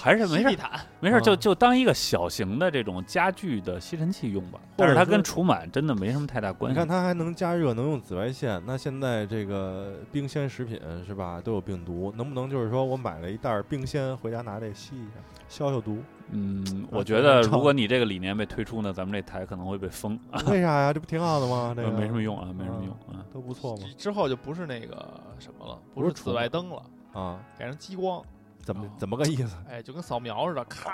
[0.00, 0.58] 还是没事
[1.00, 4.60] 没事儿，就啊就当一个小型的这种家具的吸尘器用吧。
[4.76, 6.72] 但是它跟除螨真的没什么太大关系。
[6.72, 8.62] 你看它还能加热，能用紫外线。
[8.64, 15.14] 那现在这个冰鲜食品是吧，都有病毒，能不能就是说我买了一袋儿冰鲜，回家拿这吸一下，
[15.48, 15.98] 消消毒？
[16.30, 20.92] 嗯，啊我觉得如果你这个理念被推出呢，咱们这台可能会被封，为 啥呀？
[20.92, 21.72] 这不挺好的吗？
[21.74, 23.24] 这个没什么用啊，没什么用啊。
[23.32, 23.84] 都不错嘛。
[23.96, 26.82] 之后就不是那个什么了，不是紫不是除外灯了，
[27.14, 28.22] 啊，改成激光，
[28.68, 29.56] 怎么哦怎么个意思？
[29.66, 30.90] 哎，就跟扫描似的，咔，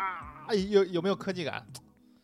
[0.46, 1.60] 哎有有没有科技感？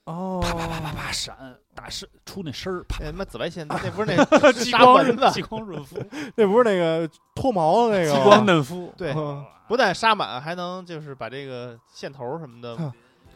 [0.04, 1.36] 哦，啪啪啪啪啪闪，
[1.74, 5.96] 打声出那声儿，啪，哎，他妈紫外线那不是那个激杀光蚊子，激光润肤，
[6.36, 12.76] 那不是那个脱毛的那个吗激光嫩肤，对，嗯不但杀螨，还能就是把这个线头什么的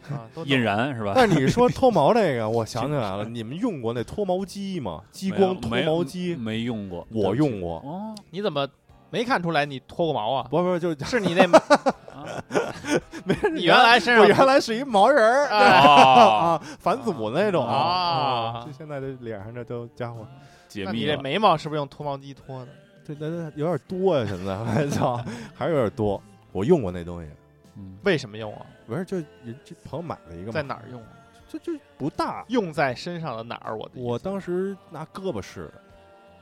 [0.09, 1.15] 啊都引燃是吧？
[1.17, 5.03] 但是你说脱毛这个，我想起来了， 你们用过那脱毛机吗？
[5.11, 7.79] 激光脱毛机，没用过，我用过。
[7.81, 8.69] 哦，你怎么
[9.15, 10.49] 没看出来你脱过毛啊？
[10.51, 11.47] 不不，就是你那，
[13.55, 20.27] 你原来身我上原来是一毛人儿 啊，反祖那种啊就现在这脸上这都家伙，
[20.67, 20.93] 解密了。
[20.93, 22.69] 那你这眉毛是不是用脱毛机脱的？
[23.07, 25.25] 这那那有点多呀，现在我操，
[25.55, 26.21] 还是有点多。
[26.51, 27.31] 我用过那东西，
[27.77, 28.67] 嗯，为什么用啊？
[28.85, 31.07] 不是就人这朋友买了一个嘛，在哪儿用啊？
[31.49, 32.45] 就就不大。
[32.49, 33.77] 用在身上的哪儿？
[33.77, 35.81] 我的我当时拿胳膊试的，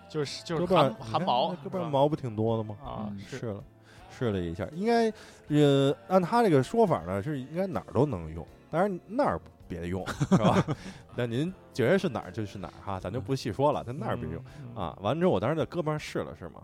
[0.08, 2.76] 就是就是胳膊汗汗毛胳膊上毛不挺多的吗？
[2.84, 3.64] 啊嗯，是试了，
[4.10, 5.12] 试了一下，应该
[5.48, 10.64] 呃按他这个说法呢，是应该哪儿都能用，当然那儿别用是吧？
[11.16, 14.42] 那您觉得是哪儿就是哪儿哈，咱就不细说了，在那儿别用。
[14.60, 14.98] 嗯啊。
[15.00, 16.62] 完了之后，我当时在胳膊上试了是吗，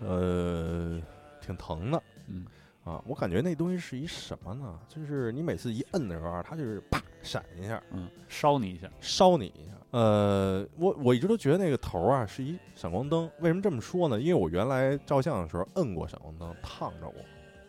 [0.00, 1.00] 呃，
[1.40, 2.02] 挺疼的。
[2.28, 2.46] 嗯
[2.84, 4.78] 啊，我感觉那东西是一什么呢？
[4.88, 9.72] 就是你每次一摁的时候，它就是啪闪一下，嗯，烧你一下，烧你一下。
[9.90, 13.30] 呃，我我一直都觉得那个头啊是一闪光灯。
[13.38, 14.20] 为什么这么说呢？
[14.20, 17.14] 因为我原来照相的时候摁过闪光灯，烫着我。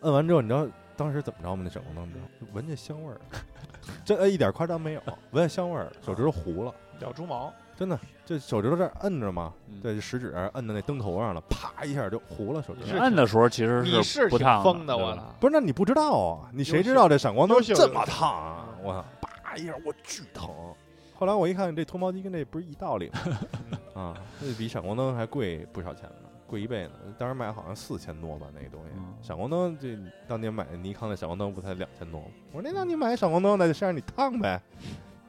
[0.02, 1.62] 摁完之后，你知道当时怎么着吗？
[1.64, 3.20] 那闪光灯，你知道，闻见香味儿，
[4.04, 6.74] 这呃一点夸张没有，闻见香味儿，手指头糊了。
[6.98, 12.98] 掉猪毛，真的，这手指头这儿摁着嘛，嗯对，食指摁在那灯头上了，啪一下就糊了手指头。
[12.98, 15.22] 摁的时候其实你是不烫疯的，我操！
[15.38, 16.50] 不是，那你不知道啊？
[16.52, 18.64] 你谁知道这闪光灯这么烫啊？
[18.78, 20.50] 嗯我操，叭一下我巨疼。
[21.18, 23.38] 后来我一看，这脱毛机跟这不是一道理吗？
[24.00, 26.90] 啊，这比闪光灯还贵不少钱呢，贵一倍呢。
[27.18, 28.90] 当时买好像四千多吧，那个东西。
[28.96, 32.26] 嗯闪光灯这当年买的尼康的闪光灯不才两千多吗？
[32.52, 34.62] 我说那让你买闪光灯，那就先让你烫呗，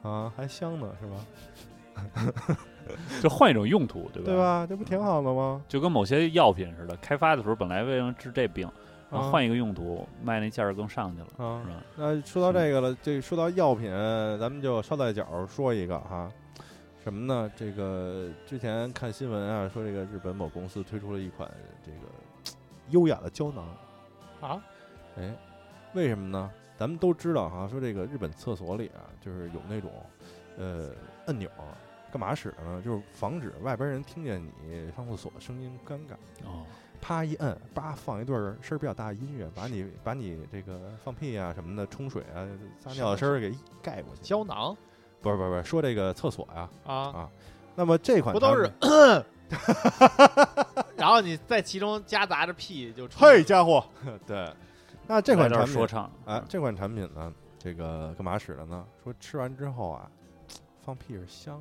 [0.02, 2.56] 啊，还香呢是吧？
[3.20, 4.26] 就换一种用途，对吧？
[4.26, 4.36] 对？
[4.36, 4.66] 吧？
[4.68, 5.60] 这不挺好的吗？
[5.68, 8.70] 就跟某些药品似的，开发的时候本来为了治这病，
[9.10, 11.82] 然后啊换一个用途，卖那价儿更上去了，啊是，吧？
[11.96, 13.90] 那说到这个了，这说到药品，
[14.38, 16.30] 咱们就捎带脚儿说一个哈，
[17.02, 17.50] 什么呢？
[17.56, 21.50] 这个之前看新闻啊，说这个日本某公司推出了一款
[21.84, 22.56] 这个
[22.90, 23.64] 优雅的胶囊，
[24.40, 24.62] 啊，
[25.16, 25.34] 哎，
[25.94, 26.50] 为什么呢？
[26.78, 29.90] 咱们都知道哈，说这个日本厕所里啊，就是有那种
[30.56, 30.90] 呃
[31.26, 31.50] 按钮，
[32.10, 32.80] 干嘛使的呢？
[32.82, 36.14] 就是防止外边人听见你上厕所声音尴尬。
[36.46, 36.64] 哦，
[37.00, 42.46] 啪一摁，叭放一段声儿比较大的音乐，把你把你这个放屁啊什么的、冲水啊、
[42.78, 44.22] 撒尿的声儿给盖过去。
[44.22, 44.76] 胶囊？
[45.22, 47.30] 不是不是不是，说这个厕所呀、啊，啊，
[47.74, 48.70] 那么这款不都是？
[50.96, 53.84] 然后你在其中夹杂着屁就出嘿家伙，
[54.26, 54.50] 对，
[55.06, 58.86] 那这款来产品说唱，啊，这款产品呢，这个干嘛使的呢？
[59.02, 60.10] 说吃完之后啊，
[60.82, 61.60] 放屁是香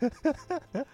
[0.00, 0.86] 的，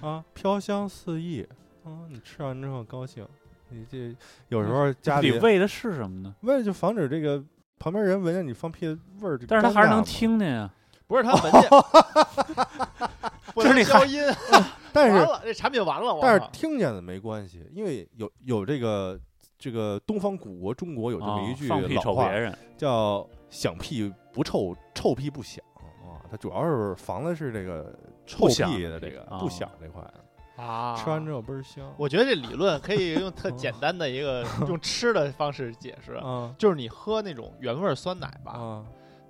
[0.06, 1.46] 啊，飘香四溢，
[1.86, 3.24] 啊，你吃完之后高兴，
[3.68, 4.14] 你这
[4.48, 6.34] 有时候家里你为的是什么呢？
[6.40, 7.42] 为了就防止这个
[7.78, 10.02] 旁边人闻见你放屁的味儿，但是他还是能。
[10.02, 10.70] 听见呀。
[11.08, 11.70] 不是他闻见，
[13.54, 14.20] 不能就是你消音，
[14.92, 19.16] 但是这产品完了，但是听见了没关系，因为有有这个
[19.56, 25.64] 这个东方古国中国有这么一哦句放屁瞅老话别人，叫“响屁不臭，臭屁不响”
[26.02, 27.96] 啊，它主要是防的是这个
[28.26, 30.02] 臭屁的这个哦不响这块，
[30.56, 31.92] 啊，吃完之后倍儿香。
[31.96, 38.84] 我觉得这理论可以用特简单的一个 用吃的方式解释，啊就是你喝那种原味儿酸奶吧，啊，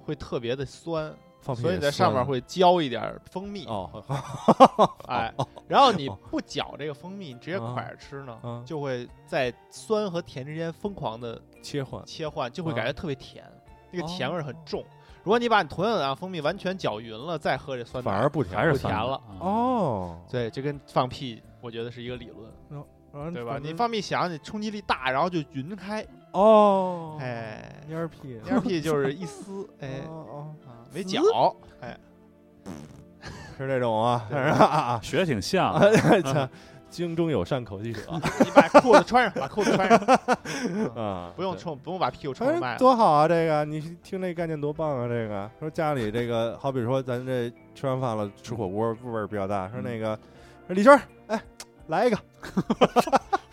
[0.05, 4.05] 会特别的酸，放屁所以你在上面会浇一点儿蜂蜜，哦，
[5.09, 5.33] 哎，
[5.67, 12.05] 然后你不搅这个蜂蜜，你直接啊蒯着吃呢啊，就会在酸和甜之间疯狂的切换。
[12.07, 13.45] 切换，就会感啊觉特别甜，
[13.91, 14.09] 那个哦。
[14.09, 14.85] 甜味儿很重。
[15.27, 22.81] 如果你把你同样的蜂蜜完全搅匀了，再喝这酸奶，反而不甜，还是不甜了哦，对，这跟放屁，我觉得是一个理论，
[23.13, 23.59] 啊对吧？
[23.61, 31.21] 你放屁响，你冲击力大，然后就匀开，哦，哎，蔫儿屁，蔫儿屁就是一撕，哎，哦哦，啊没搅，
[31.81, 31.99] 哎，
[33.59, 35.01] 是这种啊，是吧？
[35.03, 35.75] 学的挺像
[36.89, 38.01] 京中有善口技者。
[38.45, 39.99] 你把裤子穿上，把裤子穿上，
[40.97, 42.79] 啊，对不用冲，不用把屁股冲哎着卖了。
[42.79, 43.29] 多好啊！
[43.29, 45.09] 这个你听这概念多棒啊！
[45.09, 45.51] 这个。
[45.61, 50.19] 说家里这个，好比说咱这吃完饭了吃火锅味儿比较大，说那个
[50.69, 51.41] 李娟，哎，
[51.89, 52.19] 来一个。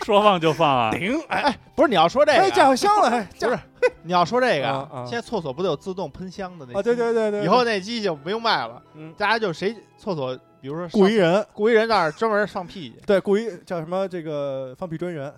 [0.03, 2.39] 说放就放啊，顶，哎不是你要说这个。
[2.39, 3.57] 哎，家个，伙香了，哎，不是
[4.01, 5.05] 你要说这个啊啊。
[5.05, 6.77] 现在厕所不都有自动喷香的那？
[6.77, 15.29] 啊，对对对对，以后那机器就不用卖了，嗯，大家就谁厕所，比如说上雇一人，雇一人那儿专门放屁去，对，雇一叫什么这个放屁专员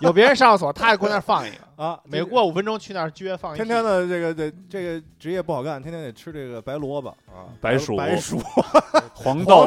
[0.00, 3.64] 有别人上厕所，他也过那儿放一个， 啊，每过五分钟去那儿撅放一屁。
[3.64, 8.38] 天天的这个这这个职业不好干，天天得吃这个白萝卜啊，白薯白薯，
[9.16, 9.66] 黄豆，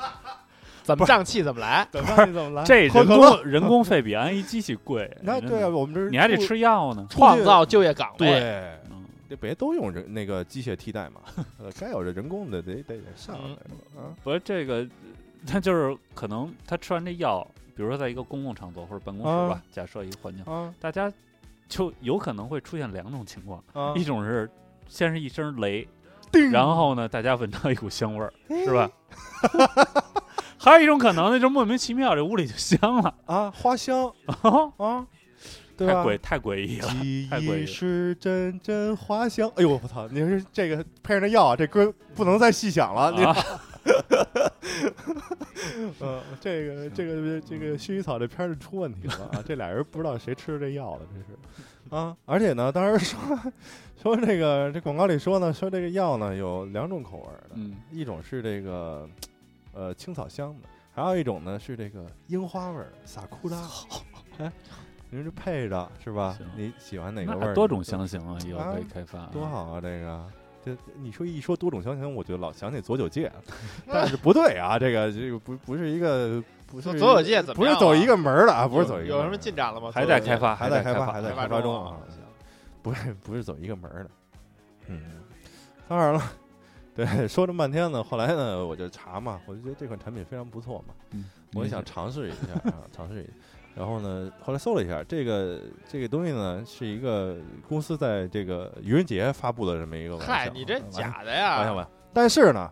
[0.82, 2.64] 怎么胀气怎么来，怎么你怎么来？
[2.64, 5.14] 这人可乐工人工费比安一机器贵。
[5.20, 7.06] 那对啊，，我们这你还得出吃药呢。
[7.10, 8.40] 创造就业岗位。
[8.40, 8.72] 对。
[9.26, 11.20] 嗯，这别都用人那个机械替代嘛，
[11.58, 13.60] 呃，该有这人工的得得得上来了
[14.02, 14.14] 啊。
[14.22, 14.86] 不是这个，
[15.46, 21.12] 他就是可能他吃完这药，比如说在一个公共场所或者办公室吧啊，假设一个环境，啊大家
[21.68, 24.48] 就有可能会出现两种情况，啊一种是
[24.88, 25.86] 先是一声雷，
[26.52, 28.90] 然后呢，大家闻到一股香味儿，是吧？
[30.58, 34.12] 还有一种可能呢，就是莫名其妙这屋里就香了，啊，花香
[34.78, 35.06] 啊，
[35.76, 36.02] 对吧？
[36.02, 36.88] 太诡太诡异了。
[36.88, 39.50] 记忆太诡异了是阵阵花香。
[39.56, 40.08] 哎呦我操！
[40.08, 43.12] 你说这个配上这药啊，这歌不能再细想了。
[43.12, 43.36] 你啊，
[46.00, 49.42] 呃， 这个这个这个薰衣草这片儿就出问题了啊！
[49.46, 52.16] 这俩人不知道谁吃的这药了，这是啊！
[52.24, 53.18] 而且呢，当时说
[54.02, 59.08] 说这个这广告里说呢，说这个药呢有两种口味儿的，嗯，一种是这个
[59.72, 63.68] 呃青草香的，还有一种呢是这个樱花味儿萨库拉。
[64.38, 64.52] 哎，
[65.16, 66.38] 您是配着是吧？
[66.54, 67.54] 你喜欢哪个味儿？
[67.54, 69.24] 多种香型啊，以后啊可以开发。
[69.28, 69.80] 多好啊！
[69.80, 70.26] 这个，
[70.62, 73.32] 这你说一说多种香型，我就老想起左九界，
[73.88, 79.90] 但是不对啊，这个这个不不是一个不是左九界怎么啊不是走一个门儿的啊，不是走一个有什么进展了吗？
[79.90, 81.96] 还在开发，还在开发，还在开发中啊，
[82.82, 84.10] 不是不是走一个门儿的。
[84.88, 85.00] 嗯，
[85.88, 86.22] 当然了，
[86.94, 91.24] 对，说这么半天呢，后来呢，我就查嘛，我就觉得这款产品非常不错嘛，嗯，
[91.54, 93.32] 我也想尝试一下啊，尝试一下。
[93.76, 97.36] 然后呢，后来搜了一下，这个这个东西呢，是一个
[97.68, 100.32] 公司在这个愚人节发布的这么一个玩笑。
[100.32, 101.72] 嗨，你这啊假的玩笑呀？
[101.74, 101.90] 玩笑。
[102.14, 102.70] 但是呢，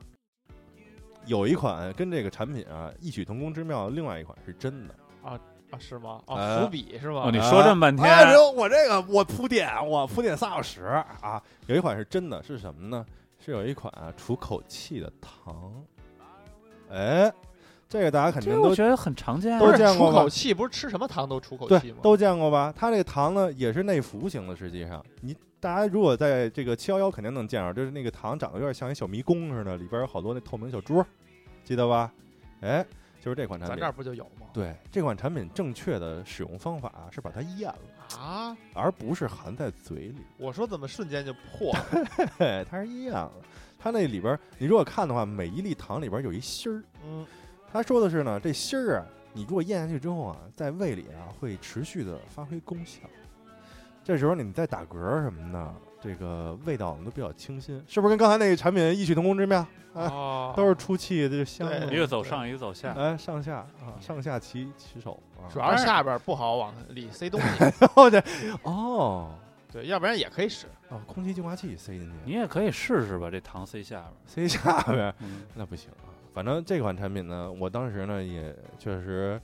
[1.27, 4.95] 有一款跟这个产品啊异曲同工之妙，另外一款是真的。
[5.23, 5.38] 啊，
[5.71, 6.23] 啊是吗？
[6.25, 7.31] 啊哦，伏笔是吗哦，？
[7.31, 10.85] 你说这么半天，哎我这个我铺垫，我铺垫仨小时
[11.21, 11.43] 啊。
[11.67, 13.05] 有一款是真的，是什么呢？
[13.38, 15.85] 是有一款啊除口气的糖。
[16.90, 17.31] 哎，
[17.88, 19.61] 这个大家肯定都觉得很常见啊。
[19.61, 21.99] 都是见过出口气，不是吃什么糖都出口对气吗？
[22.03, 22.73] 都见过吧？
[22.77, 31.05] 它这个糖呢也是内服型的，实际上你大家如果在这个七幺幺肯定能见着，就是那个糖长得有点像一小迷宫似的，里边有好多那透明小珠，
[31.62, 32.12] 记得吧？
[32.61, 32.85] 哎，
[33.20, 33.87] 就是这款产品咱这。
[33.87, 34.47] 儿不就有吗？
[34.53, 40.16] 对这款产品正确的使用方法是把它咽了，啊，而不是含在嘴里。
[40.38, 42.64] 我说怎么瞬间就破了？
[42.70, 43.31] 它是咽了。
[43.79, 46.83] 它那里边，你如果看的话，每一粒糖里边有一芯儿。
[47.05, 47.27] 嗯，
[47.74, 53.00] 他说的是呢，这芯儿啊，你如果咽下去之后啊，在胃里啊会持续的发挥功效。
[54.04, 59.58] 这时候你再打嗝儿什么的，这个味道都比较清新，是不是跟刚才那个产品异曲同工之妙？
[59.92, 62.92] 啊，哦，都是出气的，就香的一个走上，一个走下。
[62.92, 65.50] 哎，上下啊，上下齐齐手啊。
[65.52, 67.46] 主要是下边不好往里塞东西，
[67.80, 68.22] 然后这
[68.62, 69.34] 哦
[69.72, 70.68] 对，要不然也可以使。
[70.90, 74.14] 哦，空气净化器塞进去，你也可以试试吧，这糖塞下边儿。
[74.28, 75.12] 塞下边
[75.54, 76.13] 那不行啊。
[76.35, 79.40] 反正这款产品呢，我当时呢也确实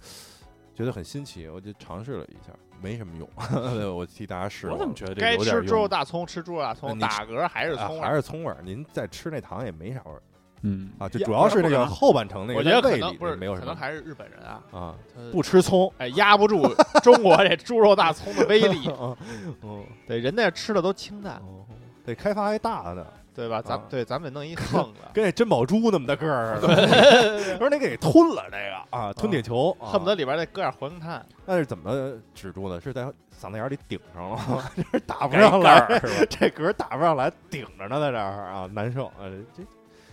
[0.74, 3.28] 觉得很新奇，我就尝试了一下，没什么用。
[3.96, 4.72] 我替大家试了。
[4.72, 5.88] 我怎么觉得这该吃猪肉？
[5.88, 8.08] 大葱，吃猪肉大葱，打嗝还是啊葱味儿。
[8.08, 8.58] 还是葱味儿？
[8.64, 10.20] 您再吃那糖也没啥味儿
[10.62, 14.94] 嗯，啊，就主要是那个后半程那个我觉得可能不是，没有什么可能还是日本人啊，啊，
[15.32, 15.90] 不吃葱。
[15.98, 16.66] 哎压不住
[17.02, 18.88] 中国这猪肉大葱的威力。
[19.00, 21.64] 嗯哦对，人家吃的都清淡，哦，
[22.04, 23.62] 得开发一大的，对吧？
[23.62, 27.56] 咱啊对咱们弄一横的， 跟那珍宝珠那么大个儿似的。
[27.58, 31.24] 不是，你给吞了这个啊，吞铁球，啊恨不得里边再搁点活性炭。
[31.46, 32.80] 那是怎么止住的？
[32.80, 33.04] 是在
[33.40, 34.70] 嗓子眼里顶上了吗？
[34.76, 36.26] 这是打不上来，是吧？
[36.28, 39.10] 这嗝打不上来，顶着呢，在这儿啊，难受。
[39.18, 39.62] 呃，这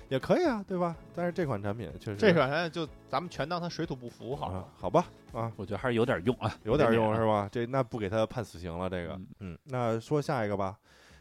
[0.10, 0.96] 也可以啊，对吧？
[1.14, 7.50] 但是这款产品确实这款产品就咱们全当它水土不服好好吧啊，我觉得还是有点用啊，有点用啊是吧？
[7.52, 10.76] 这那不给他判死刑了，这个嗯嗯，那说下一个吧。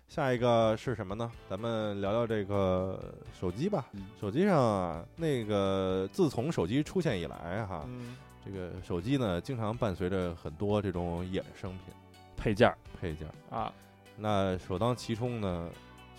[0.09, 1.31] 下一个是什么呢？
[1.51, 3.87] 咱们聊聊这个手机吧。
[3.93, 11.95] 嗯手机上啊，那个自从手机出现以来哈，嗯，这个手机呢，经常伴随着很多这种衍生品
[12.37, 12.79] 配件儿。
[12.99, 13.29] 配件。
[13.51, 13.73] 啊，
[14.17, 15.69] 那首当其冲呢，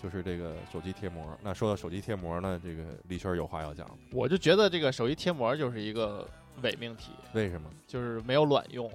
[0.02, 1.24] 就是这个手机贴膜。
[1.42, 6.28] 那说到手机贴膜呢，这个李轩有话要讲，我就觉得这个手机贴膜就是一个
[6.62, 7.68] 伪命题，为什么？
[7.86, 8.88] 就是没有卵用。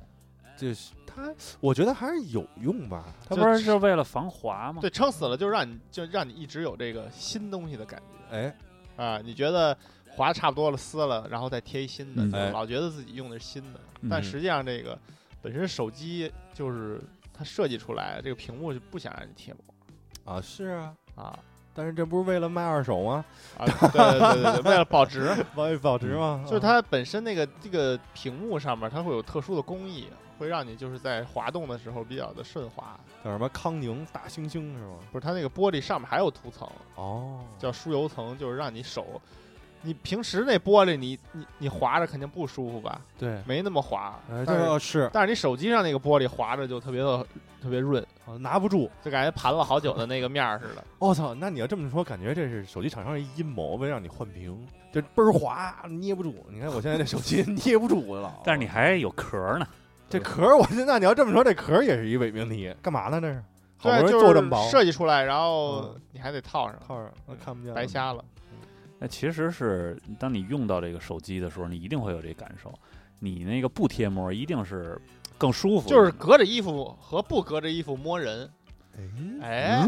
[0.58, 3.06] 就是它，我觉得还是有用吧。
[3.28, 4.82] 它不是是为了防滑吗？
[4.82, 8.56] 对，撑死了就让你就让你一直有这个新东西的感觉哎，
[8.96, 9.20] 啊！
[9.24, 9.78] 你觉得
[10.10, 13.80] 滑差不多了，撕了，然后再贴一新的，老觉得自己用的是新的。
[14.02, 15.00] 嗯但实际上，这个
[15.42, 17.02] 本身手机就是
[17.34, 21.40] 它设计出来，这个屏幕就不想让你贴膜啊，是啊，啊
[21.74, 23.26] 但是这不是为了卖二手吗？
[23.58, 23.66] 啊！
[23.66, 26.44] 对对对对对，为了保值，为保值吗？
[26.46, 30.08] 就是它本身那个这个屏幕上面它会有特殊的工艺，
[30.44, 33.00] 会让你就是在滑动的时候比较的顺滑。
[33.24, 34.98] 叫什么康宁大猩猩是吗？
[35.12, 39.22] 不是，它那个玻璃上面还有涂层，哦，叫疏油层，就是让你手，
[39.82, 43.00] 你平时那玻璃你你你滑着肯定不舒服吧？
[43.18, 47.26] 对，没那么滑，哎，但是但是你手机上那个玻璃滑着就特别的
[47.62, 48.92] 特别润，啊拿不住。
[49.02, 50.84] 就感觉盘了好久的那个面儿似的。
[51.00, 56.46] 我、 操，那你要这么说，感觉这是手机厂商一阴谋，为让你换屏，就倍儿滑，捏不住。
[56.50, 59.66] 你看我现在这手机捏不住了，但是你还有壳儿呢，
[60.14, 63.20] 这壳儿，我现在你要这么说，这壳儿也是一伪命题，干嘛呢？
[63.20, 63.44] 这是
[63.78, 68.24] 好不对，容易就是做这么薄，设计出来，然后嗯你还得套上，套上那看不见，白瞎了。
[69.00, 72.72] 那其实是当你用到这个手机的时候，你一定会有这感受。
[73.20, 75.02] 你那个不贴膜，一定是
[75.38, 78.50] 更舒服，就是隔着衣服和不隔着衣服摸人，
[79.42, 79.88] 哎，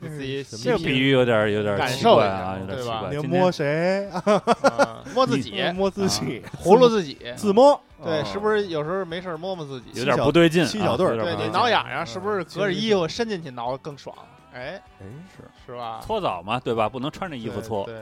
[0.00, 3.28] 自己这比喻有点有点奇感受一怪啊，下对吧有点奇怪。
[3.28, 4.08] 你摸谁？
[5.04, 7.78] 啊摸自己，摸自己，葫芦自己，自摸。
[8.02, 9.90] 对，啊是不是有时候没事儿摸摸自己？
[9.98, 14.16] 有点不对劲啊，七小队儿对你挠痒痒，是不是嗯隔着衣服伸进去挠更爽？
[14.52, 16.00] 哎，哎，是是吧？
[16.04, 16.88] 搓澡嘛，对吧？
[16.88, 17.84] 不能穿着衣服搓。
[17.86, 17.94] 对，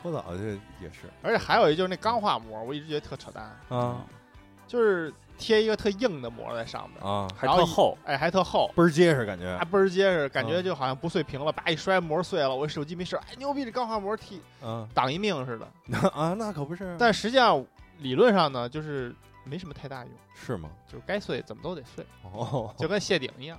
[0.00, 0.42] 搓澡这
[0.80, 4.04] 也是而且还有一就是那钢化膜，我一直觉得特扯淡，啊
[4.66, 5.12] 就是
[5.42, 8.70] 贴一个特硬的膜在上面，啊，还然后一特厚，哎，还特厚。
[8.76, 16.08] 倍儿结实感觉还倍儿结实，感觉嗯就好像不碎屏了，叭一摔膜碎了，我手机没事，哎牛逼，这钢化膜替嗯 挡一命似的。
[16.14, 17.64] 啊，那可不是，但实际上
[17.98, 19.12] 理论上呢，就是
[19.44, 20.70] 没什么太大用，是吗？
[20.86, 23.58] 就是该碎怎么都得碎，哦， 就跟谢顶一样。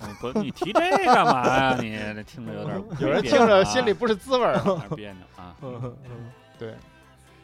[0.00, 1.76] 嗯不，你提这干嘛呀？
[1.80, 4.56] 你这听着有点有人听着心里不是滋味儿。
[4.94, 5.56] 别扭啊。
[6.56, 6.74] 对，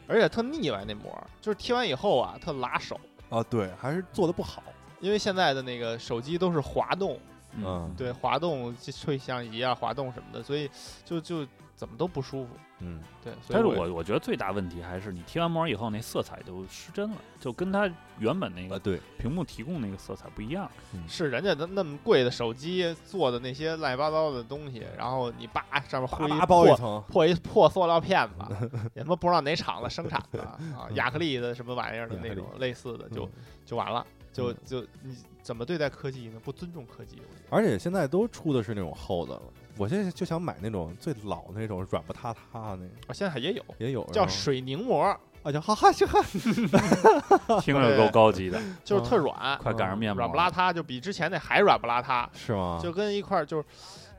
[0.07, 2.99] 而且特腻歪那膜，就是贴完以后啊，特拉手。
[3.35, 4.63] 啊，对，还是做的不好。
[5.01, 7.19] 因为现在的那个手机都是滑动，
[7.63, 10.69] 嗯对，滑动吹相机啊，滑动什么的，所以
[11.03, 11.45] 就就
[11.75, 12.49] 怎么都不舒服。
[12.79, 17.89] 嗯，对，但是我我我觉得最大问题还是你贴完膜以后，那色彩就失真了，就跟它
[18.19, 20.69] 原本那啊，个对，屏幕提供那个色彩不一样。
[21.07, 30.59] 是人家的那么贵的手机做的那些乱七八糟的东西，然后你叭上面糊一叭叭包一破层，破一破塑料片子， 也他妈不知道哪厂子生产的啊，
[30.95, 33.31] 亚克力的什么玩意儿的那种类似的，就嗯
[33.65, 36.39] 就完了，嗯就就你怎么对待科技呢？
[36.43, 39.41] 不尊重科技，我觉得而且现在都出的是那种厚的了。
[39.77, 45.03] 我现在就想买那种最老那种软不塌塌那个，啊，现在也有也有叫水凝膜，
[45.43, 46.21] 啊，叫哈哈就哈，
[47.61, 50.17] 听着够高级的， 就是特软，快赶上面膜。
[50.19, 52.79] 软不拉塌，就比之前那还软不拉塌，是吗？
[52.81, 53.65] 就跟一块儿就是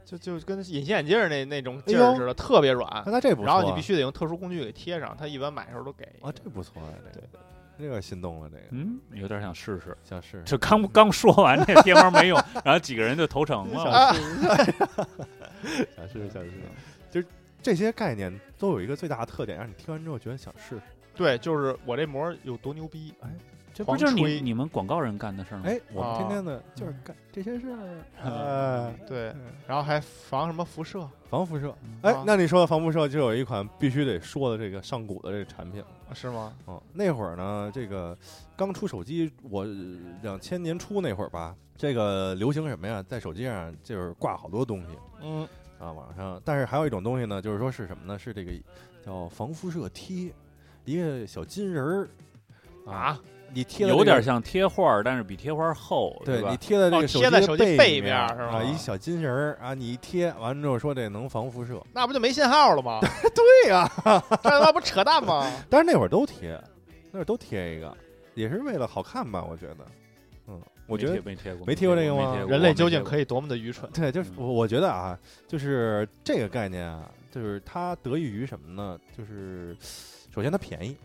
[0.04, 3.02] 就就跟隐形眼镜那那种劲儿似的，特别软。
[3.06, 6.04] 那这不错啊，然后你必须得用特殊工具给贴上，他一般买的时候都给。
[6.22, 7.26] 啊，这不错啊，这个
[7.78, 9.96] 这个心动了，这个嗯，有点想试试。
[10.02, 13.82] 想试试就刚刚说完这贴膜没用，然后几个人就投诚了。
[13.84, 14.14] 啊
[15.96, 16.56] 想试试想试试，
[17.10, 17.26] 就是
[17.62, 20.82] 这些概念都有一个最大的特点，让你听完之后觉得想试试。
[21.14, 23.14] 对，就是我这膜有多牛逼，
[23.76, 25.64] 这不就是你你们广告人干的事儿吗？
[25.66, 29.34] 哎，我们天啊天的就是干这些事儿，嗯哎，对，
[29.66, 31.74] 然后还防什么辐射防辐射。
[32.00, 36.14] 哎啊，那你说的防辐射，就有一款必须得说的这个上古的这个产品了。
[36.14, 36.54] 是吗？
[36.64, 38.16] 哦，那会儿呢，这个
[38.56, 39.66] 刚出手机，我
[40.22, 43.02] 两千年初那会儿吧，这个流行什么呀？
[43.02, 44.86] 在手机上就是挂好多东西
[45.20, 45.46] 嗯，
[45.78, 46.40] 啊，网上。
[46.46, 48.18] 但是还有一种东西呢，就是说是什么呢？
[48.18, 48.52] 是这个
[49.04, 50.32] 叫防辐射贴，
[50.86, 52.08] 一个小金人儿
[52.90, 53.20] 啊，
[53.52, 56.56] 你贴这个有点像贴画，但是比贴画儿厚，吧对你？
[56.56, 63.00] 贴在这哦个贴在手机背背面面是吗啊，一小金人儿啊，你一贴完了之后说这能防辐射，那不就没信号了吗？
[63.34, 63.90] 对呀、
[64.42, 65.50] 这他妈不扯淡吗？
[65.70, 66.60] 但是那会儿都贴，
[67.10, 67.96] 那会儿都贴一个，
[68.34, 69.44] 也是为了好看吧？
[69.48, 69.86] 我觉得，
[70.48, 73.02] 嗯，我觉得没贴过，没贴过这个吗没贴过人类究竟？
[73.02, 73.90] 可以多么的愚蠢？
[73.92, 75.18] 对，就是我觉得啊，
[75.48, 78.98] 就是这个概念啊，就是它得益于什么呢？
[79.16, 79.76] 就是
[80.34, 80.96] 首先它便宜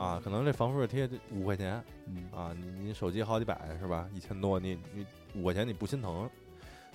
[0.00, 4.08] 啊，可能这防辐射贴五块钱嗯啊，你你手机好几百是吧？
[4.14, 6.28] 一千多，你你五块钱你不心疼。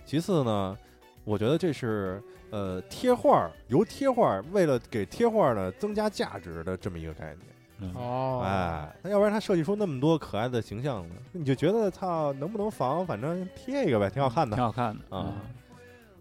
[0.05, 0.75] 其次呢，
[1.23, 7.39] 我觉得这是呃贴画儿由贴画儿为了给贴画儿呢增加价值的这么一个概念。
[7.79, 13.05] 嗯哦，哎，那要不然他设计出那么多可爱的形象呢，你就觉得操能不能防？
[13.05, 14.63] 反正贴一个呗，挺好看的挺。
[14.63, 15.33] 好看的啊嗯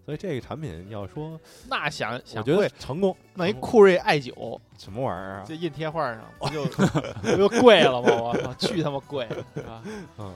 [0.05, 3.15] 所以这个产品要说，那想我觉得成功。
[3.33, 5.55] 弄一酷睿 i 九，什么玩意儿啊这？
[5.55, 8.09] 印贴画上 不就不就贵了吗？
[8.21, 9.83] 我操，巨他妈贵， 是吧？
[10.19, 10.33] 嗯，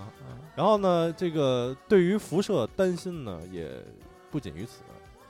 [0.55, 3.69] 然后呢，这个对于辐射担心呢，也
[4.31, 4.81] 不仅于此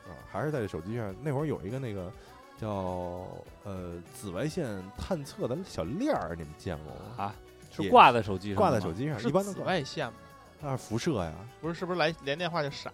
[0.07, 2.09] 啊，还是在手机上那会儿有一个那个
[2.57, 3.27] 叫
[3.65, 4.65] 呃紫外线
[4.97, 7.25] 探测的小链儿，你们见过吗？
[7.25, 7.35] 啊，
[7.75, 9.65] 是也挂在手机上挂在手机上，是紫一般都挂。
[9.65, 10.13] 外线吗？
[10.61, 12.91] 那是辐射呀，不是，是不是来连电话就闪？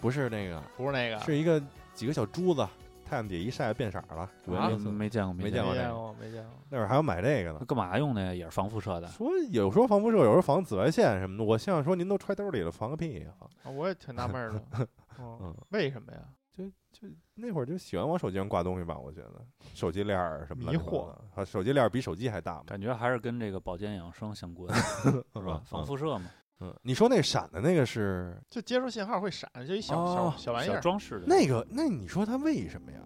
[0.00, 1.62] 不是那个，不是那个，是一个
[1.94, 2.66] 几个小珠子，
[3.04, 4.90] 太阳底下一晒变色儿了，五颜啊六色。
[4.90, 6.52] 没见过，没见见过这个没见过，没见过。
[6.70, 7.66] 那会儿还要买这个呢那。
[7.66, 8.32] 干嘛用的呀？
[8.34, 9.08] 也是防辐射的。
[9.08, 11.44] 说有时候防辐射，有时候防紫外线什么的。
[11.44, 13.30] 我心想说，您都揣兜里了，防个屁呀！
[13.64, 14.62] 啊我也挺纳闷儿的，
[15.18, 16.20] 嗯嗯，为什么呀？
[16.52, 24.68] 就就那会儿就喜欢往手机上挂东西吧，我觉得手机链儿什么乱七八迷惑的，啊，手机链儿比手机还大嘛，感觉还是跟这个保健养生相关，
[25.32, 25.62] 是吧？
[25.64, 26.28] 防辐射嘛，
[26.60, 32.98] 嗯，你说那闪的那个是就接收信号会闪，就一小哦小小小玩意儿，装饰的那个，那你说它为什么呀？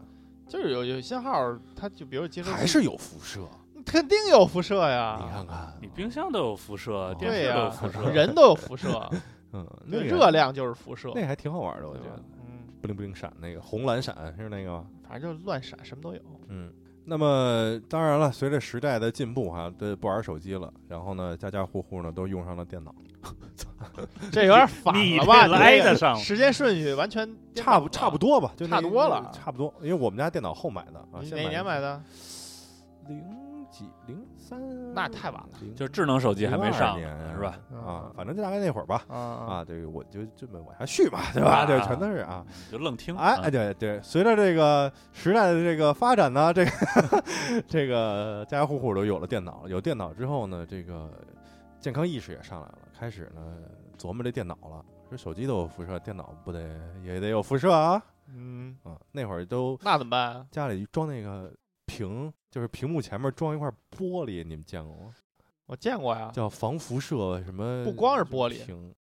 [0.48, 3.40] 就是有有信号，它就比如接收还是有辐射？
[3.86, 5.18] 肯定有辐射呀。
[5.22, 9.10] 你看看，你冰箱都有辐射，电对视都有呀辐射，，人都有辐射，
[9.52, 14.86] 嗯，那那个热量就是辐射，那个还挺好玩的，我对吧觉得，嗯，不灵不灵闪那个红蓝闪是那个吗？
[15.08, 16.20] 反正就乱闪，什么都有。
[16.48, 16.72] 嗯，
[17.04, 22.94] 那么当然了，随着时代的进步哈，这不玩手机了，然后呢，家家户户呢都用上了电脑，
[24.32, 25.46] 这有点反你了吧？
[25.46, 29.72] 这来你这个得上时间顺序完全差不差不多吧，就那差多了差不多。
[29.80, 32.00] 因为我们家电脑后买的啊，哪年买的？
[33.06, 33.22] 零
[33.70, 34.58] 几零三，
[34.94, 37.58] 那太晚了就是智能手机还没上年是吧？
[37.84, 39.02] 啊，反正就大概那会儿吧。
[39.08, 41.66] 啊啊，这个我就这么往下续吧，对吧？
[41.66, 42.42] 对全都是啊，
[42.72, 43.14] 就愣听。
[43.16, 46.70] 哎，啊哎，对对，随着这个时代的这个发展呢，这个
[47.68, 51.10] 这个家家户户都有了电脑，有电脑之后呢，这个
[51.78, 53.42] 健康意识也上来了，开始呢
[54.04, 54.84] 琢磨这电脑了。
[55.08, 59.00] 说手机都有辐射，电脑不得也得有辐射啊嗯，啊！
[59.12, 60.46] 那会儿都那怎么办啊？
[60.50, 61.50] 家里装那个
[61.86, 65.14] 屏，就是屏幕前面装一块玻璃，你们见过吗？
[65.64, 67.82] 我见过呀，叫防辐射什么？
[67.82, 68.94] 不光是玻璃屏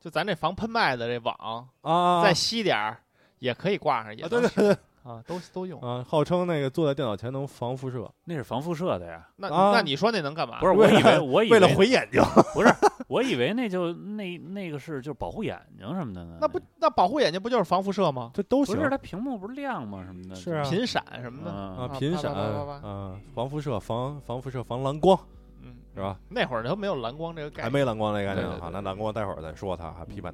[0.00, 3.00] 就咱这防喷麦的这网，啊，再细点儿
[3.38, 4.76] 也可以挂上，也啊，对对对
[5.08, 5.80] 啊，都都用。
[5.80, 9.26] 啊，号称那个坐在电脑前能防辐射，那是防辐射的呀。
[9.36, 10.60] 那啊那你说那能干嘛？
[10.60, 12.22] 不是，我以为我以为了毁眼睛。
[12.52, 12.68] 不是，
[13.08, 16.36] 我以为那就那那个是就是保护眼睛什么的呢。
[16.40, 18.30] 那不那保护眼睛不就是防辐射吗？
[18.34, 20.04] 这都行不是它屏幕不是亮吗？
[20.04, 20.34] 什么的。
[20.34, 25.18] 是啊频闪什么的，啊，嗯，频闪啪啪啪啪啪啊，防辐射、防防辐射、防蓝光
[25.62, 26.18] 嗯，是吧？
[26.28, 30.32] 那会儿都没有蓝光这个概念，还没蓝光那概念啊，那蓝光待会儿再说它，还批判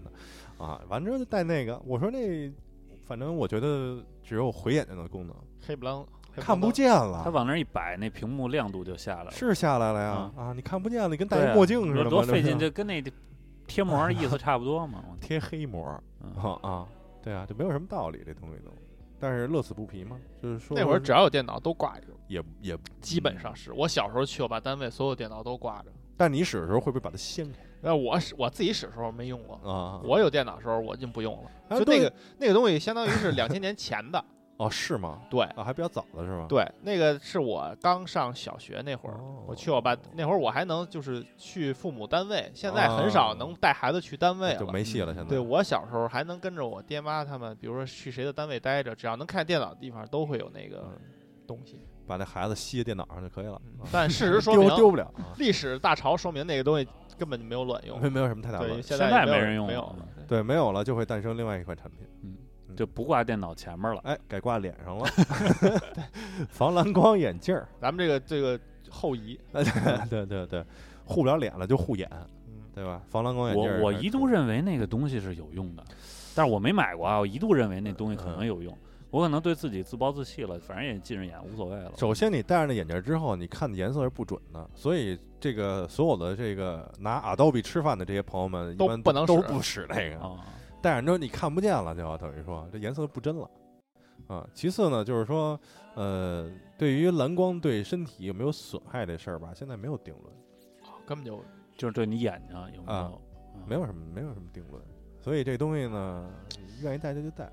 [0.58, 0.80] 它啊。
[0.88, 2.52] 完之后就带那个，我说那
[3.04, 5.36] 反正我觉得只有回眼睛的功能，
[5.66, 6.04] 黑不啷，
[6.36, 7.22] 看不见了。
[7.24, 7.30] 它。
[7.30, 9.30] 往那儿一摆，那屏幕亮度就下来了。
[9.30, 10.32] 是下来了呀。
[10.36, 10.46] 嗯。
[10.46, 13.02] 啊，你看不见了，你跟戴一墨镜似的嘛，多费劲，就跟那
[13.66, 15.04] 贴膜意思差不多嘛。
[15.20, 16.32] 贴黑膜嗯。
[16.42, 16.88] 啊啊，
[17.22, 18.70] 对啊，就没有什么道理这东西都，
[19.20, 20.76] 但是乐此不疲嘛，就是说。
[20.76, 22.78] 那会儿只要有电脑都挂着，也也。
[23.00, 23.72] 基本上是。
[23.72, 25.92] 我小时候去我爸单位，所有电脑都挂着。
[26.16, 30.00] 但你使的时候会不会把它掀开那我使我自己使的时候没用过，啊？
[30.02, 31.78] 我有电脑的时候我就不用了。
[31.78, 34.24] 就那个那个东西，相当于是两千年前的。
[34.56, 35.20] 哦是吗？
[35.28, 36.46] 对啊，还比较早的是吧？
[36.48, 44.72] 对，那个是我刚上小学那会儿，哦我去我爸那会儿，我还能就是去父母单位，现在很少哦能带孩子去单位就了。
[44.72, 45.12] 没戏了。
[45.12, 51.00] 现在对我小时候还能跟着我爹妈他们，比如说去谁的单位待着，只要能看电脑的地方都会有那个嗯
[51.48, 51.80] 东西。
[52.06, 53.54] 把那孩子吸电脑上就可以了。
[53.54, 56.86] 啊但事实说明丢，丢不了啊，历史大潮说明那个东西
[57.18, 58.00] 根本就没有卵用。
[58.00, 58.82] 没没有什么太大对，问题。
[58.86, 59.96] 现现在没人用了没有了。
[60.26, 62.36] 对，没有了就会诞生另外一款产品，
[62.76, 64.00] 就不挂电脑前面了。
[64.04, 65.04] 哎，改挂脸上了，
[66.48, 67.68] 防蓝光眼镜儿。
[67.80, 68.58] 咱们这个这个
[68.90, 69.64] 后移， 对
[70.08, 70.64] 对对对，
[71.04, 72.08] 护不了脸了就护眼，
[72.46, 73.00] 嗯，对吧？
[73.08, 75.84] 防蓝光眼镜儿我我一度认为那个东西是有用的，
[76.34, 77.18] 但是我没买过啊。
[77.18, 78.76] 我一度认为那东西可能有用，
[79.14, 81.92] 我可能对自己自暴自弃了，反正也近视眼，无所谓了。
[81.96, 90.44] 首先，你戴上那眼镜之后，你看的颜色是不准的，所以这个所有的这个拿 Adobe 吃饭的这些朋友们，一都般不能都不使那个，啊，
[90.82, 93.48] 戴上之后你看不见了，就要等于说这颜色不真了。
[94.26, 95.56] 啊，其次呢，就是说，
[95.94, 100.34] 呃，对于蓝光对身体有没有损害这事儿吧，现在没有定论，
[101.06, 101.40] 根本就
[101.76, 103.22] 就是对你眼睛有没啊有？
[103.54, 104.82] 嗯没有什么，没有什么定论。
[105.20, 106.28] 所以这东西呢，
[106.82, 107.44] 愿意戴就就戴。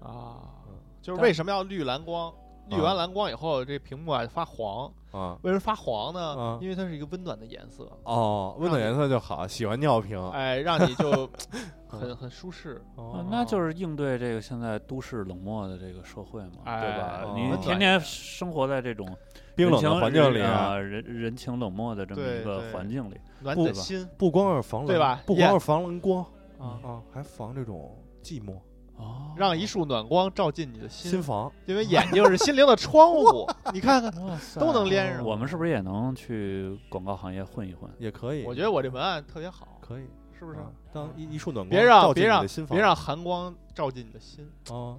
[0.00, 0.59] 啊嗯，
[1.02, 2.32] 就是为什么要绿蓝光？
[2.68, 4.92] 绿完蓝光以后，这屏幕啊发黄。
[5.10, 6.58] 啊，为什么发黄呢啊？
[6.62, 10.16] 因为它是一个温暖的颜色，哦，温暖颜色就好，喜欢尿屏。
[10.30, 11.28] 哎，让你就
[11.88, 12.80] 很很舒适。
[12.94, 17.24] 哦啊那就是应对这个现在都市冷漠的这个社会嘛，对吧？
[17.24, 19.04] 哎你哦天天生活在这种
[19.56, 26.24] 冰冷的环境里啊，人人情冷漠的这么一个环境里，暖的心不光是防冷，对吧不光是防蓝光
[26.56, 28.54] 啊，啊，还防这种寂寞。
[29.00, 29.34] 哦。
[29.36, 31.50] 让一束暖光照进你的心，心房。
[31.66, 33.48] 因为眼睛是心灵的窗户。
[33.72, 34.60] 你看看，哇塞。
[34.60, 35.24] 都能连上。
[35.24, 37.90] 我们是不是也能去广告行业混一混？
[37.98, 40.04] 也可以，我觉得我这文案特别好，可以，
[40.38, 40.58] 是不是？
[40.58, 42.76] 啊当一一束暖光别让照进别让你的心房。
[42.76, 44.44] 别让寒光照进你的心。
[44.70, 44.98] 啊，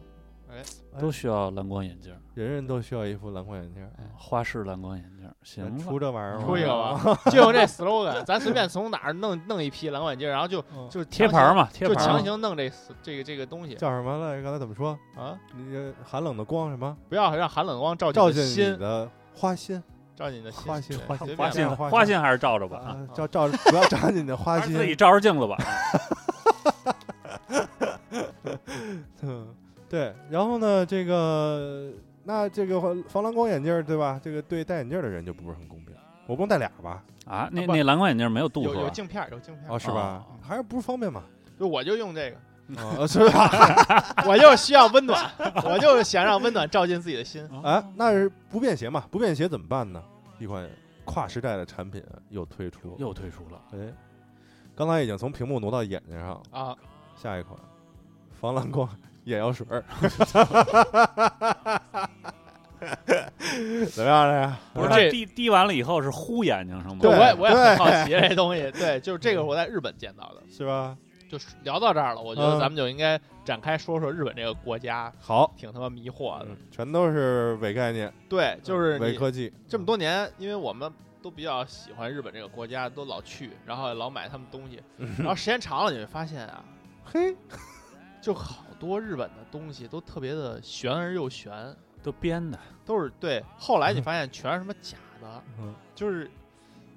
[0.52, 0.62] 哎，
[1.00, 3.90] 都需要蓝光眼镜，人人都需要一副蓝光眼镜儿。
[4.18, 12.20] 花式蓝光眼镜儿，行出，这玩意儿吗，出一个吧， 就用这 slogan，咱随便从哪儿弄弄一批蓝光眼镜，然后就嗯就，贴牌儿嘛，贴就强牌儿嘛。
[12.24, 12.70] 行弄这
[13.02, 14.44] 这个这个东西叫什么来着？
[14.44, 14.98] 刚才怎么说？
[15.16, 15.40] 啊！
[15.56, 16.98] 你这寒冷的光什么？
[17.08, 19.84] 不要让寒冷光照照进你进你的心，的花心
[20.16, 24.86] 照进你的心，花心对花心花心吧花心花心还是照着吧，啊，照照着不要照进你的花 心还是自。
[24.86, 25.58] 己照着镜子吧。
[29.22, 29.48] 嗯，
[29.92, 30.14] 对。
[30.30, 31.92] 然后呢，这个
[32.24, 34.20] 那这个防防蓝光眼镜儿对吧？
[34.24, 35.94] 这个对戴眼镜儿的人就不是很公平。
[36.26, 37.04] 我不能戴俩吧？
[37.26, 40.40] 啊，那那蓝光眼镜儿没有度有数啊，有镜片儿，有镜片儿哦，是吧哦？
[40.42, 41.24] 还是不是方便嘛？
[41.60, 44.16] 就我就用这个，啊，是吧？
[44.26, 45.30] 我就需要温暖，
[45.66, 47.48] 我就想让温暖照进自己的心。
[47.64, 49.04] 哎，那是不便携嘛？
[49.12, 50.02] 不便携怎么办呢？
[50.40, 50.68] 一款
[51.04, 53.62] 跨时代的产品又推出，又推出了。
[53.74, 53.94] 哎，
[54.76, 56.76] 刚才已经从屏幕挪到眼睛上，啊，
[57.16, 57.60] 下一款
[58.40, 58.88] 防蓝光
[59.26, 59.84] 眼药水儿，
[63.92, 64.60] 怎么样了呀？
[64.74, 67.00] 不是滴滴完了以后是糊眼睛上吗？
[67.02, 68.72] 对，我也我也很好奇这东西。
[68.72, 70.42] 对，就是这个我在日本见到的。
[70.50, 70.98] 是吧？
[71.30, 76.48] 就是聊到这儿了，我觉得嗯咱们就应该展开说说日本这个国家，好，挺他妈迷惑的。
[76.50, 79.54] 嗯，全都是伪概念，对，就是伪科技。
[79.68, 80.92] 这么多年，因为我们
[81.22, 84.82] 都比较喜欢日本这个国家，都老去，然后老买他们东西，
[85.20, 86.66] 然后时间长了，你会发现啊，
[87.06, 87.34] 嘿，
[88.22, 91.54] 就好多日本的东西都特别的玄而又玄，
[92.02, 93.46] 都编的，都是对。
[93.56, 96.30] 后来你 发现全是什么假的，嗯，就是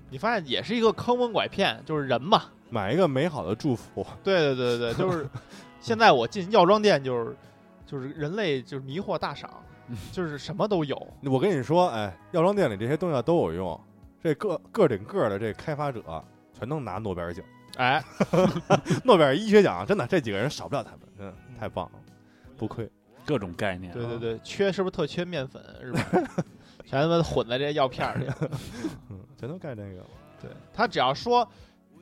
[0.09, 2.45] 你发现也是一个坑蒙拐骗，就是人嘛。
[2.70, 4.05] 买一个美好的祝福。
[4.22, 5.28] 对对对对，就是
[5.78, 7.37] 现在我进药妆店，就是
[7.85, 9.62] 就是人类就是迷惑大赏，
[10.11, 10.97] 就是什么都有。
[11.24, 13.78] 我跟你说，哎，药妆店里这些东西都有用，
[14.22, 16.03] 这个个顶个的这开发者
[16.59, 17.45] 全能拿诺贝尔奖，
[17.76, 18.03] 哎，
[19.05, 21.01] 诺贝尔医学奖，真的这几个人少不了他们，
[21.59, 21.98] 太棒了，
[22.57, 22.90] 不愧。
[23.26, 23.90] 各种概念。
[23.92, 25.62] 对对对，缺是不是特缺面粉？
[25.80, 26.00] 是吧
[26.84, 28.26] 全他妈混在这些药片儿里。
[29.09, 30.07] 嗯，全都干这个了。
[30.42, 31.48] 对他只要说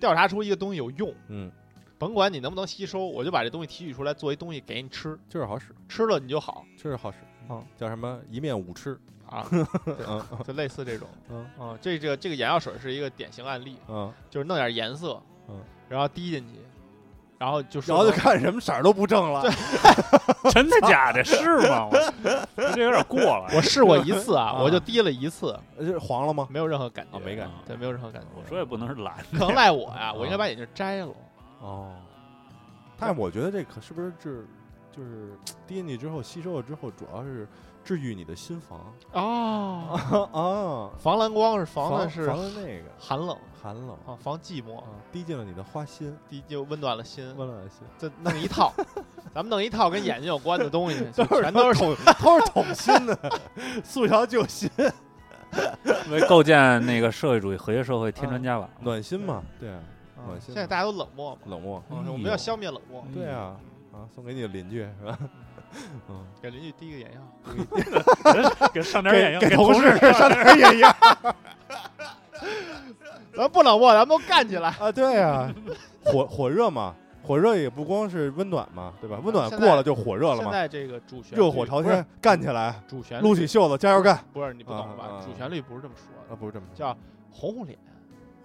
[0.01, 1.49] 调查出一个东西有用，嗯，
[1.97, 7.19] 甭管你能不能吸收，我就把这东西提取出来做一东西给你吃，就是好使，吃了你就好就是好使。
[7.49, 8.99] 嗯，叫什么一面五吃。
[9.27, 11.09] 啊， 嗯就类似这种。
[11.31, 16.59] 嗯啊，这这个这个眼药水是一个典型案例，嗯，就是弄点颜色，嗯，然后滴进去，
[17.43, 19.43] 然后就然后就看什么色儿都不正了。
[20.55, 21.25] 真的假的？
[21.25, 21.89] 是吗？
[21.91, 23.49] 我这有点过了。
[23.53, 26.47] 我试过一次啊，啊我就滴了一次，呃这黄了吗？
[26.49, 28.29] 没有任何感觉，啊没感觉对，没有任何感觉。
[28.41, 31.13] 我说也不能是懒，可能赖我呀，我应该把眼镜摘了。
[31.59, 31.91] 哦，
[32.97, 34.47] 但是我觉得这可是不是是，
[34.97, 35.33] 就是
[35.67, 37.49] 滴进去之后吸收了之后，主要是
[37.85, 40.99] 治愈你的心房哦， 啊。
[40.99, 47.25] 防蓝光是防的是防的那个寒冷寒冷啊，防寂寞啊，，滴进了你的花心，滴就温暖了心。
[47.37, 48.73] 温暖了心，这弄一套，
[49.35, 53.41] 咱们弄一套跟眼睛有关的东西， 全都是捅，都是捅心的，
[53.85, 54.71] 速效救心，
[56.11, 58.69] 为构建那个社会主义和谐社会添砖加瓦。
[58.81, 59.71] 暖心嘛，对
[60.27, 63.57] 暖心现在大家都冷漠嘛，冷漠，嗯我们要消灭冷漠，对啊，
[63.93, 65.19] 啊，送给你的邻居是吧？
[66.09, 67.21] 嗯，给邻居滴个眼药。
[68.73, 70.97] 给上点眼药，给给同事事上点眼药
[73.35, 74.69] 咱不冷漠，咱们都干起来。
[74.71, 75.51] 啊，对啊，
[76.05, 79.19] 火火热嘛，火热也不光是温暖嘛，对吧？
[79.23, 84.19] 温暖过了就火热了嘛，现在这个主旋律热火朝天，干起来，主旋律撸起袖子，加油干！
[84.33, 85.23] 不是你不懂吧？
[85.25, 86.97] 主旋律不是这么说啊，的，不是这么说叫
[87.31, 87.79] 红红脸，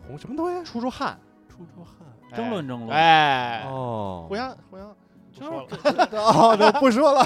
[0.08, 0.64] 红什么东西？
[0.64, 1.20] 出出汗，
[1.50, 2.98] 出出汗争论争论。
[2.98, 4.96] 哎，哦互相互相
[5.38, 6.08] 不说了。
[6.14, 7.26] 哦，那不说了。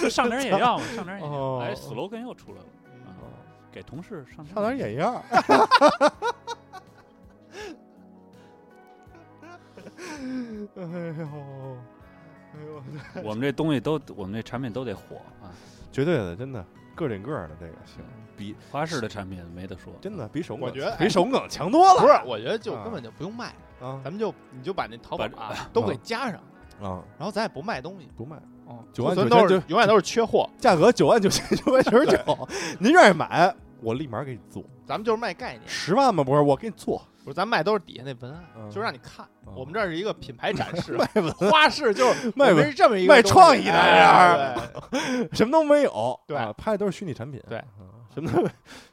[0.00, 1.36] 就 上点眼药嘛，上点眼药。
[1.36, 2.64] 哦哎，slogan 又出来了，
[3.06, 3.10] 啊
[3.70, 5.22] 给同事上上点眼药。
[10.76, 10.82] 哎呦，
[12.54, 12.82] 哎呦，
[13.22, 15.50] 我们这东西都，我们这产品都得火啊！
[15.92, 16.64] 绝对的，真的
[16.98, 18.02] 个顶个的这个行，
[18.36, 22.00] 比花式的产品没得说，真的比手梗我觉得比手梗强多了。
[22.00, 26.40] 不是，我觉得就啊根本就不用卖，啊咱们就你就把那淘宝啊都给加上，
[26.82, 28.36] 啊，然后咱也不卖东西，不卖，
[28.66, 32.48] 哦，九万九千九永远都是缺货，价格九万九千九百九十九，
[32.80, 34.64] 您愿意买，我立马给你做。
[34.84, 36.24] 咱们就是卖概念，十万嘛？
[36.24, 37.00] 不是，我给你做。
[37.28, 44.56] 不是咱卖都是底下那文案，嗯就让你看，嗯我们这儿是一个品牌展示， 卖文花式就是 卖文我们是这么一个卖东西创意的哎
[44.90, 47.64] 对 什么都没有，对啊拍的都是虚拟产品，对啊
[48.14, 48.48] 什么都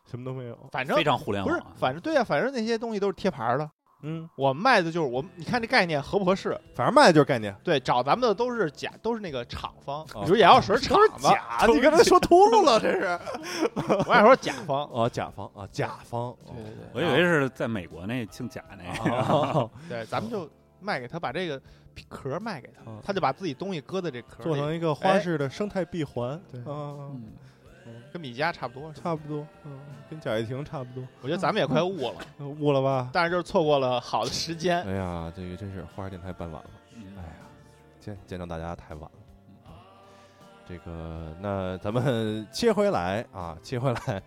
[0.05, 0.69] 什么都没有。
[0.71, 3.69] 反正非常互联不是啊。，反正对啊，反正那些东西都是贴牌儿的，
[4.08, 6.56] 嗯，我们卖的就是我，你看这概念合不合适？
[6.76, 13.20] 反正卖的就是概念，对，找咱们的都是假，都是那个厂方，哦比如眼药水厂子，假，你刚才说秃噜了，这是。
[14.08, 16.36] 我想说甲方，哦，甲方啊，甲方。
[16.45, 20.47] 对对对，我以为是在美国那姓贾那个，哦 对，咱们就
[20.80, 21.60] 卖给他，把这个
[22.08, 27.10] 壳卖给他哦，他就把自己东西搁在这壳里，做成一个花式的生态闭环，对啊，
[27.86, 28.91] 嗯跟米家差不多。
[28.93, 29.79] 差不多，嗯，
[30.09, 33.09] 跟贾跃亭差不多，我觉得咱们也快悟了，呃悟了吧？
[33.13, 34.81] 但是就是错过了好的时间。
[34.83, 37.36] 哎呀，这个真是花儿电台办晚了，嗯哎呀，
[37.99, 39.09] 见见到大家太晚了。
[40.67, 44.21] 这个，那咱们 切回来啊，切回来，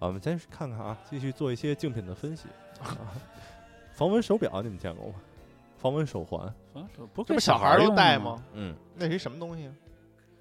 [0.00, 2.48] 我们先看看啊，继续做一些竞品的分析。
[2.82, 2.96] 啊
[3.92, 5.14] 防蚊手表你们见过吗？
[5.78, 6.40] 防蚊手环，
[6.74, 8.42] 啊这不这不小孩儿都戴吗？
[8.52, 9.72] 嗯，那是一什么东西啊？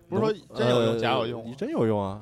[0.09, 1.49] 不是说真有用，假有用吗？
[1.51, 2.21] 呃真有用啊，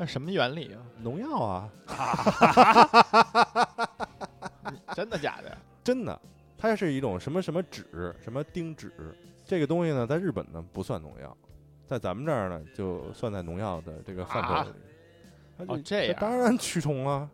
[0.00, 0.78] 那什么原理啊？
[1.02, 1.68] 农药啊，
[4.94, 5.58] 真的假的？
[5.82, 6.16] 真的，
[6.56, 8.88] 它是一种什么什么酯，什么丁酯，
[9.44, 11.36] 这个东西呢，在日本呢不算农药，
[11.84, 14.76] 在咱们这儿呢就算在农药的这个范啊畴里。
[15.58, 17.28] 它就哦这样当然驱虫了，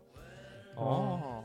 [0.73, 1.43] 哦，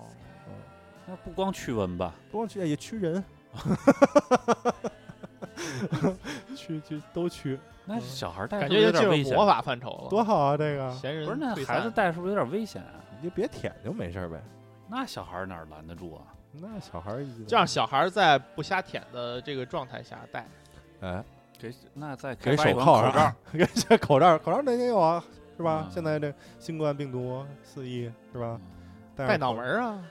[1.04, 2.14] 那不光驱蚊吧？
[2.30, 3.22] 不光驱也驱人，
[6.60, 9.34] 去去都去，那嗯小孩带感是不是觉就进入有点危险？
[9.36, 10.08] 魔法范畴了。
[10.10, 10.56] 多好啊！
[10.56, 13.00] 这个闲人不是那退散孩子带是不是有点危险啊？
[13.16, 14.40] 你就别舔就没事儿呗。
[14.88, 16.22] 那小孩哪儿拦得住啊？
[16.52, 20.46] 那小孩儿一这样小孩在不瞎舔的这个状态下戴，
[21.00, 21.24] 哎，
[21.58, 25.22] 给那再给开发一款手铐口罩上， 给这口罩，口罩那也有啊，
[25.56, 25.84] 是吧？
[25.86, 28.58] 嗯现在这新冠病毒肆意是吧？
[28.58, 28.60] 嗯
[29.16, 30.02] 戴戴脑门儿啊，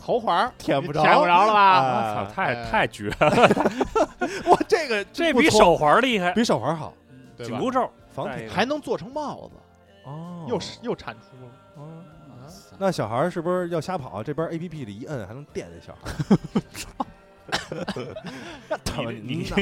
[0.00, 1.80] 头环儿舔不着舔不着了吧？
[1.80, 3.30] 哎我操，太哎太绝了，
[4.50, 6.32] 哇，这个这比手环厉害。
[6.32, 6.94] 比手环好，
[7.36, 9.56] 对吧紧箍咒防舔戴一个还能做成帽子，
[10.04, 11.52] 哦又是又产出了。
[12.80, 14.22] 那小孩儿是不是要瞎跑？
[14.22, 16.12] 这边 A P P 里一摁还能电这小孩
[17.90, 18.14] 儿？
[18.84, 19.56] 他妈你你脑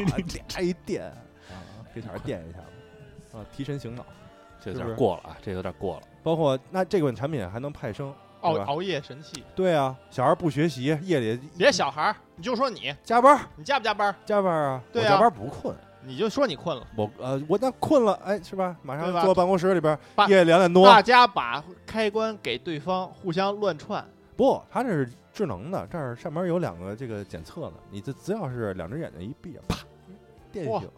[0.48, 1.06] 啪 一电
[1.50, 1.56] 啊，
[1.94, 4.04] 给小孩儿电一下子啊，提神醒脑。
[4.62, 6.02] 这有点过了啊，这有点过了。
[6.22, 8.12] 包括那这款产品还能派生，
[8.46, 14.14] 熬熬夜神器，对啊，小孩不学习，夜里别小孩，你就说你，加班你加不加班？
[14.24, 15.74] 加班啊，对啊我加班不困。
[16.08, 16.86] 你就说你困了。
[16.96, 18.76] 我呃，我那困了，哎，是吧？
[18.80, 20.86] 马上坐办公室里边夜两点多。
[20.86, 24.06] 大家把开关给对方，互相乱串。
[24.36, 29.78] 不，它这是智能的，这儿上面有两个这个检测的，你这只要是两只眼睛一闭，啪，
[30.52, 30.88] 电哇醒，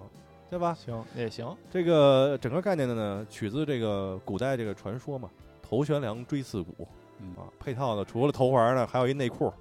[0.51, 0.75] 对吧？
[0.75, 5.31] 行也行，这个整个概念的呢，取自这个古代这个传说嘛，
[5.63, 6.87] 头悬梁锥刺股
[7.21, 7.35] 嗯。
[7.37, 9.53] 啊，配套的除了头环呢，还有一内裤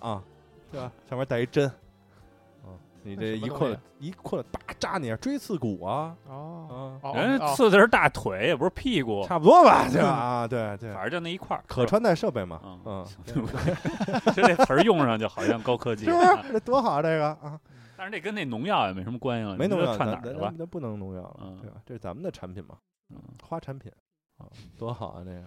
[0.00, 0.22] 啊，
[0.70, 0.92] 对吧？
[1.08, 1.66] 上面带一针。
[2.64, 2.72] 啊，
[3.02, 6.16] 你那这一困什么东西一困，叭扎你锥刺股啊。
[6.26, 7.00] 哦。
[7.14, 10.08] 人刺的是大腿，也不是屁股，差不多吧， 对吧？
[10.08, 11.64] 啊，对对，反正就那一块儿。
[11.66, 12.80] 可穿戴设备嘛，嗯。
[12.86, 13.06] 嗯，
[14.34, 16.52] 就这词儿用上就好像高科技， 是不是？
[16.52, 17.58] 这多好，这个啊，
[17.96, 20.58] 但是这跟那农药也没什么关系了，没农药，串哪儿去了咱咱咱？
[20.58, 21.58] 咱不能农药了，嗯。
[21.60, 21.76] 对吧？
[21.86, 22.76] 这是咱们的产品嘛，
[23.10, 23.16] 嗯。
[23.42, 23.90] 花产品。
[24.38, 24.46] 啊，
[24.78, 25.42] 多好啊，这个，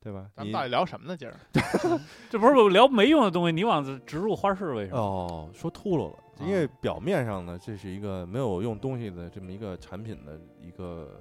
[0.00, 0.26] 对吧？
[0.34, 1.16] 咱们到底聊什么呢？
[1.16, 1.34] 今儿
[2.30, 4.98] 这不是聊没用的东西，你往这植入花式为什么？
[4.98, 11.20] 哦，说秃噜了，啊因为表面上呢，这是一个没有用东西的这么一个产品的一个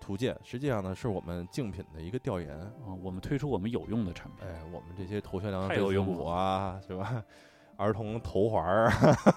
[0.00, 2.50] 图鉴，实际上呢，是我们竞品的一个调研。
[2.58, 4.46] 啊，我们推出我们有用的产品。
[4.46, 7.22] 哎，我们这些头悬梁太有用了股啊，是吧？
[7.76, 8.88] 儿童头环儿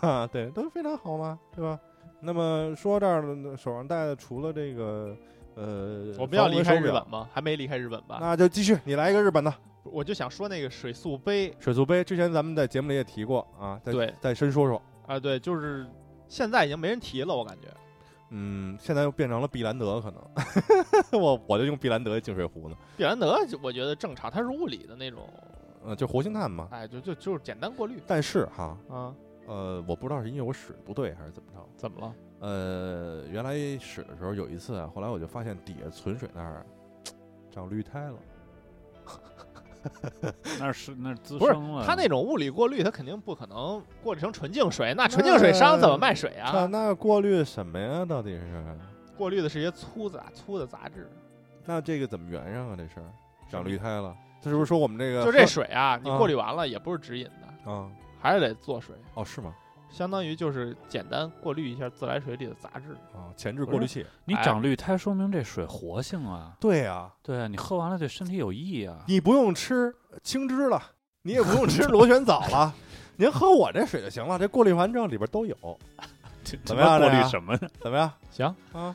[0.01, 1.79] 啊， 对，都非常好嘛，对吧？
[2.19, 5.15] 那么说这儿呢，手上戴的除了这个，
[5.57, 7.27] 呃，我们要离开日本吗？
[7.33, 8.19] 还没离开日本吧？
[8.21, 9.51] 那就继续，你来一个日本的
[9.83, 14.79] 我就想说那个水素杯水素杯，之前咱们在节目里也提过啊，再对再深说说。
[15.07, 15.87] 啊，对，就是
[16.27, 17.67] 现在已经没人提了，我感觉。
[18.29, 20.21] 嗯，现在又变成了碧兰德，可能
[21.19, 25.27] 我我就用碧兰德净水壶呢，碧兰德我觉得正常，它是物理的那种，
[25.85, 26.67] 呃，就活性炭嘛。
[26.69, 29.15] 哎，就就就是简单过滤但是哈，啊。
[29.47, 32.13] 呃，我不知道是因为我使的不对还是怎么着，怎么了？
[32.39, 36.65] 呃，原来使的时候有一次啊，后来我就发现底下存水那儿
[37.49, 38.17] 长绿苔了。
[40.59, 46.67] 那是那是滋不是生了，它那种物理过滤，它肯定不可能过滤成纯净水，那纯净水商怎么卖水啊？
[46.69, 48.03] 那过滤什么呀？
[48.03, 48.77] 到底是？
[49.17, 51.09] 过滤的是一些粗杂粗的杂质。
[51.65, 52.75] 那这个怎么圆上啊？
[52.77, 53.05] 这事儿
[53.49, 57.89] 长绿苔了，这是不是说我们这个就这水啊，你啊过滤完了也不是直饮的，啊？
[58.19, 59.53] 还是得做水，哦，是吗？
[59.89, 62.91] 相当于就是简单过滤一下自来水里的杂质。
[63.13, 64.01] 啊，前置过滤器。
[64.01, 66.55] 哎你长绿苔，说明这水活性啊。
[66.59, 69.03] 对呀、对啊，你喝完了对身体有益啊。
[69.07, 70.81] 你不用吃青汁了，
[71.21, 72.73] 你也不用吃螺旋藻了，
[73.15, 74.37] 您喝我这水就行了。
[74.37, 75.55] 这过滤完之后里边都有，
[76.65, 77.67] 怎么样过滤什么呢？
[77.79, 78.93] 怎么样行，啊？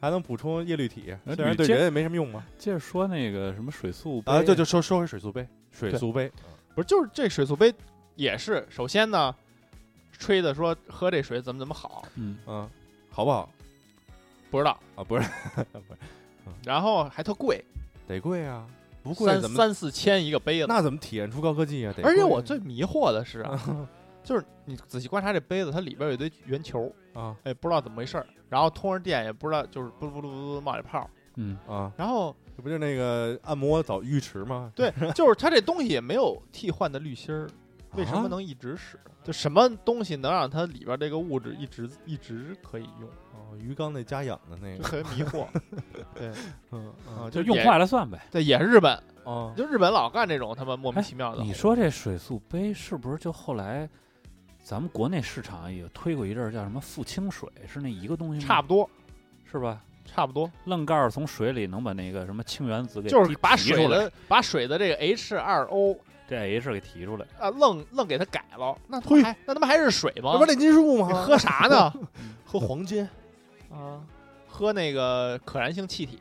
[0.00, 2.44] 还能补充叶绿体，呃铝接虽然对人也没什么用嘛。
[2.58, 6.32] 接着说那个什么水素杯啊，就就说说回水素杯，水对素杯，
[6.74, 7.72] 不是，就是这水素杯
[8.16, 9.34] 也是，首先呢，
[10.12, 12.68] 吹的说喝这水怎么怎么好，嗯，嗯，
[13.10, 13.48] 好不好？
[14.50, 15.02] 不知道，啊？
[15.02, 15.28] 不是，
[15.72, 15.98] 不是。
[16.64, 17.62] 然后还特贵，
[18.06, 18.66] 得贵啊，
[19.02, 20.66] 不贵三怎么三四千一个杯子。
[20.68, 21.92] 那怎么体现出高科技啊？
[21.96, 23.88] 得而且我最迷惑的是啊，
[24.22, 27.36] 就是你仔细观察这杯子，它里边有一堆圆球，啊。
[27.44, 34.70] 哎，不知道怎么回事儿，然后通着电也不知道，就是咕噜咕噜咕噜冒着泡，嗯，啊，然后这不就那个按摩澡浴池吗？
[34.76, 37.48] 对，就是它这东西也没有替换的滤芯儿，
[37.96, 38.98] 为什么啊能一直使？
[39.22, 45.46] 就什么东西能让它里边这个物质一直一直可以用，哦，鱼缸那加氧的那就个，很迷惑。
[46.14, 46.30] 对
[46.72, 48.20] 嗯啊，就用也坏了算呗。
[48.30, 51.42] 对，也是日本，哦，就日本老干这种他妈莫名哎其妙的。
[51.42, 53.88] 你说这水素杯是不是就后来
[54.62, 58.46] 咱们国内市场也推过一阵儿叫什么富清水，是那一个东西吗？
[58.46, 58.88] 差不多，
[59.50, 59.82] 是吧？
[60.04, 65.96] 差不多，愣盖儿从水里能把那个什么氢原子给就是提把水出来的把水的这个 H 二 O
[66.34, 67.26] 这 H 给提出来。
[67.38, 70.44] 啊，愣愣给它改了，那他妈还那他妈还是水吗那不？
[70.44, 71.22] 炼金术你吗？
[71.24, 71.92] 喝啥呢？
[72.44, 73.08] 喝黄金，
[73.70, 74.00] 啊，
[74.46, 76.18] 喝那个可燃性气体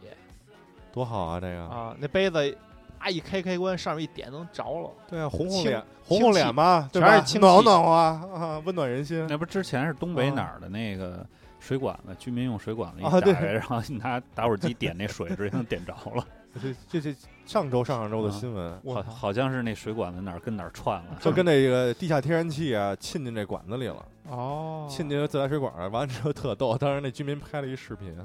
[0.91, 1.39] 多好啊！
[1.39, 2.55] 这个啊，那杯子
[2.99, 4.91] 啊一开开关，上面一点能着了。
[5.07, 9.25] 对啊，红红脸，红红脸嘛，对吧全是暖和暖和啊啊，温暖人心。
[9.27, 11.25] 那不之前是东北啊哪儿的那个
[11.59, 16.23] 水管子，居民用水管子一打开，然后你拿打火机点那水，直接能点着了。
[16.61, 26.77] 这这这上周上上周的啊新闻，好，操好像是那水管子哪儿跟哪儿串了，就跟那个地下天然气啊沁进这管子里了，哦沁进自来水管儿，完了之后特逗。
[26.77, 28.15] 当时那居民拍了一视频，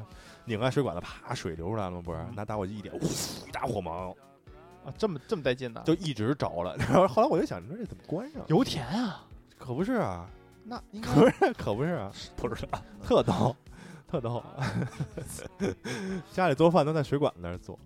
[0.45, 2.03] 拧开水管子，啪，水流出来了吗？
[2.05, 2.99] 不是，嗯拿打火机一点，呜，
[3.47, 4.11] 一大火芒，
[4.85, 5.83] 啊，这么这么带劲呢？
[5.85, 6.77] 就一直着了。
[6.77, 8.43] 然 后后来我就想，你说这怎么关上？
[8.49, 9.25] 油田啊，
[9.57, 10.29] 可不是啊，
[10.65, 12.79] 那应该可不是，可不是啊，不知道。
[13.03, 13.57] 特逗，
[14.07, 14.43] 特逗。
[16.33, 17.79] 家里做饭都在水管子那儿做，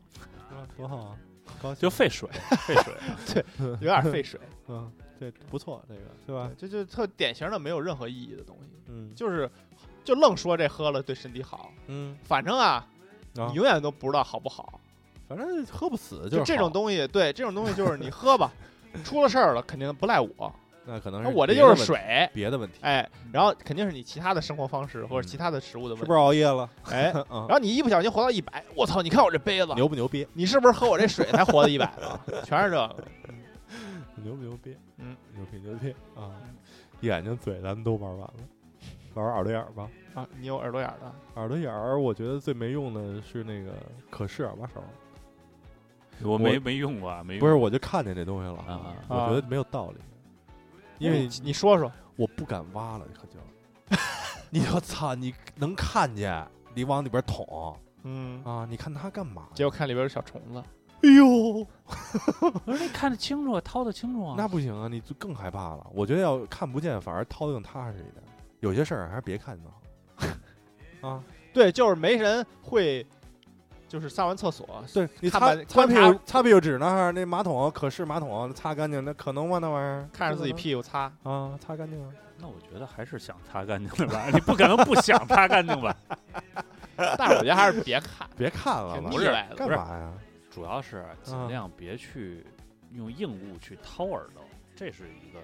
[0.62, 0.74] 是吧？
[0.76, 1.16] 多好啊！
[1.60, 2.28] 高就费水，
[2.66, 2.94] 费水。
[3.34, 6.50] 对有点费水，嗯，对不错，这个对吧？
[6.56, 9.50] 这就特典型的没有任何意义的东西，嗯就是
[10.04, 12.86] 就愣说这喝了对身体好，嗯反正啊，
[13.36, 14.80] 啊你，永远都不知道好不好。
[15.28, 18.52] 反正喝不死就这种，东西，对这种东西就是你喝吧，
[19.04, 20.54] 出了事儿了肯定不赖我，
[20.84, 26.68] 那可能是我这就是水，别的问题，哎，然后肯定是你其他的生活方式或者嗯其他的食物的问题，是不是熬夜了？
[26.90, 29.00] 哎， 嗯然，后你一不小心活到一百，我操！
[29.00, 30.26] 你看我这杯子，牛不牛逼？
[30.32, 32.42] 你是不是喝我这水才活到一百的？
[32.42, 32.96] 全是这个。
[34.22, 34.76] 牛不牛逼？
[34.98, 36.30] 嗯，牛逼牛逼啊！
[37.00, 38.34] 眼睛嘴咱们都玩完了，
[39.14, 39.88] 玩玩耳朵眼儿吧。
[40.14, 43.72] 啊，你有耳朵眼儿的，耳朵眼儿，我觉得最没用的是那个
[44.10, 44.74] 可视耳把手，
[46.22, 49.96] 我没没用过啊，没用不是，我就看见这东西了，啊我觉得没有道理，
[51.02, 53.96] 因为你你说说，我不敢挖了，可就，
[54.50, 58.66] 你我操，你能看见，你往里边捅嗯，啊？
[58.68, 59.48] 你看它干嘛？
[59.54, 60.62] 结果看里边有小虫子，
[61.02, 64.34] 哎呦，我说你看得清楚，掏得清楚啊。
[64.36, 65.86] 那不行啊，你就更害怕了。
[65.92, 68.22] 我觉得要看不见，反而掏的更踏实一点。
[68.60, 69.80] 有些事儿还是别看就好。
[71.08, 73.04] 啊，对，就是没人会，
[73.92, 79.58] 就是上完厕所，对你擦擦屁股擦屁股纸那儿，那马桶可视马桶擦干净，那可能吗？
[79.60, 82.08] 那玩意儿看着自己屁股擦，啊，擦干净啊。
[82.38, 85.94] 那我觉得还是想擦干净的吧，你不可能不想擦干净吧？
[87.18, 89.56] 但是我觉得还是别看， 别看了吧，挺腻歪的。
[89.56, 90.10] 干嘛呀？
[90.50, 92.46] 主要是尽啊量别去
[92.94, 94.42] 用硬物去掏耳朵，
[94.74, 95.38] 这是一个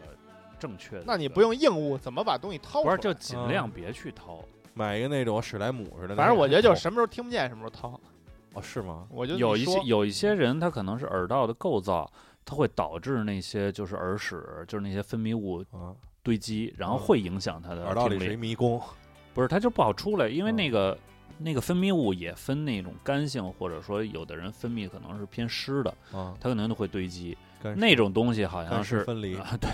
[0.59, 1.05] 正确的。
[1.07, 2.97] 那你不，用硬物，怎么把东西掏出来？
[2.97, 4.43] 不是就尽啊量别去掏。
[4.73, 8.01] 买一个那种史莱姆似的，反正我觉得就什么时候听不见，什么时候掏。
[8.59, 9.07] 哦，是吗？
[9.11, 12.11] 我就有一些有一些人，他可能是耳道的构造，
[12.45, 18.31] 它会导致那些就是耳屎，就是那些分泌物啊，堆积，然后嗯会影响他的耳道里听力。
[18.33, 18.81] 是迷宫。
[19.35, 20.99] 不是，他就不好出来，因为嗯那个、
[21.39, 27.37] 那个分泌物也分那种干性，或者说有的人分泌可能是偏湿的，啊，它可能就会堆积。
[27.77, 29.71] 那种东西好像是分离啊，对，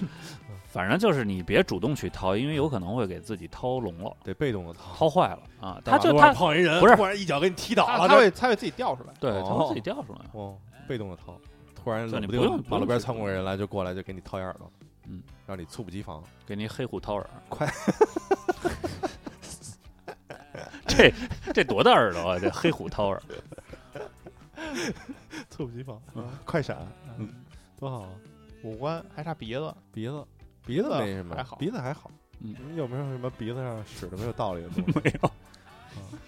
[0.68, 4.94] 反正就是你别主动去掏，因为有可能会给自己掏聋了、得被动的掏。
[4.94, 5.80] 掏坏了啊。
[5.84, 9.12] 他就他上碰一人，不是突然一脚给你踢倒了，这他会他会自己掉出来。
[9.18, 10.18] 对，他会哦自己掉出来。
[10.32, 10.56] 哦，
[10.86, 11.38] 被动的掏。
[11.74, 14.70] 突然对冷不你不用不丁马路边窜过人来，就过来就给你掏一耳朵，
[15.06, 16.22] 嗯，让你猝不及防。
[16.46, 17.66] 给你黑虎掏耳， 快！
[20.86, 21.12] 这
[21.54, 22.38] 这多大耳朵啊！
[22.38, 23.22] 这黑虎掏耳，
[25.48, 26.00] 猝不及防，
[26.44, 26.76] 快闪，
[27.18, 27.32] 嗯，
[27.78, 28.08] 多好啊！
[28.64, 30.24] 五官还差鼻子，鼻子，
[30.68, 32.10] 鼻子没什么，还好鼻子还好。
[32.40, 34.92] 嗯你有没有什么鼻子上使的没有道理的东西？
[35.02, 35.32] 没有啊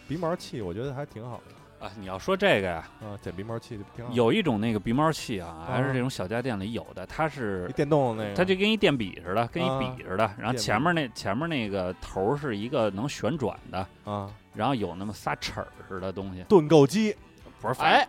[0.08, 1.92] 鼻毛器我觉得还挺好的啊。
[2.00, 4.10] 你要说这个呀，啊，剪鼻毛器挺好。
[4.12, 17.14] 有一种那个鼻毛器啊，还是啊这种小家电里有的，它是电动的那个，它就跟一电笔似的，跟一啊笔似的，然后前面那前面那个头儿是一个能旋转的，啊，然后有那么仨齿儿似的东西，盾构机
[17.60, 18.04] 不是，哎，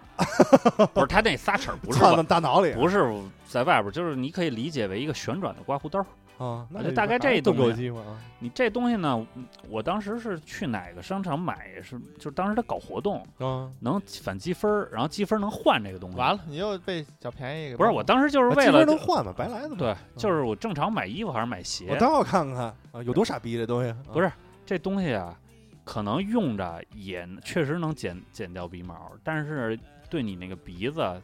[0.91, 3.13] 不是它那仨齿儿不是大脑里不是
[3.47, 6.05] 在外边，就是你可以理解为一个旋转的刮胡刀儿。
[6.41, 7.93] 啊，那就大概这东西
[8.39, 16.17] 你这东西呢，嗯我当时是去哪个商场买，是就是当时他搞活动，啊，能返积分儿，然后积分儿能换这个东西。
[16.17, 19.31] 完了，你又被小便宜给不是我当时就是为了分能换嘛？
[19.37, 19.67] 白来。
[19.77, 23.93] 对，就是我正常买衣服还是买鞋我，倒要看看啊，有多傻逼这东西。
[24.11, 24.31] 不是
[24.65, 25.37] 这东西啊，
[25.83, 29.77] 可能用着也确实能减减掉鼻毛，但是
[30.09, 31.21] 对你那个鼻子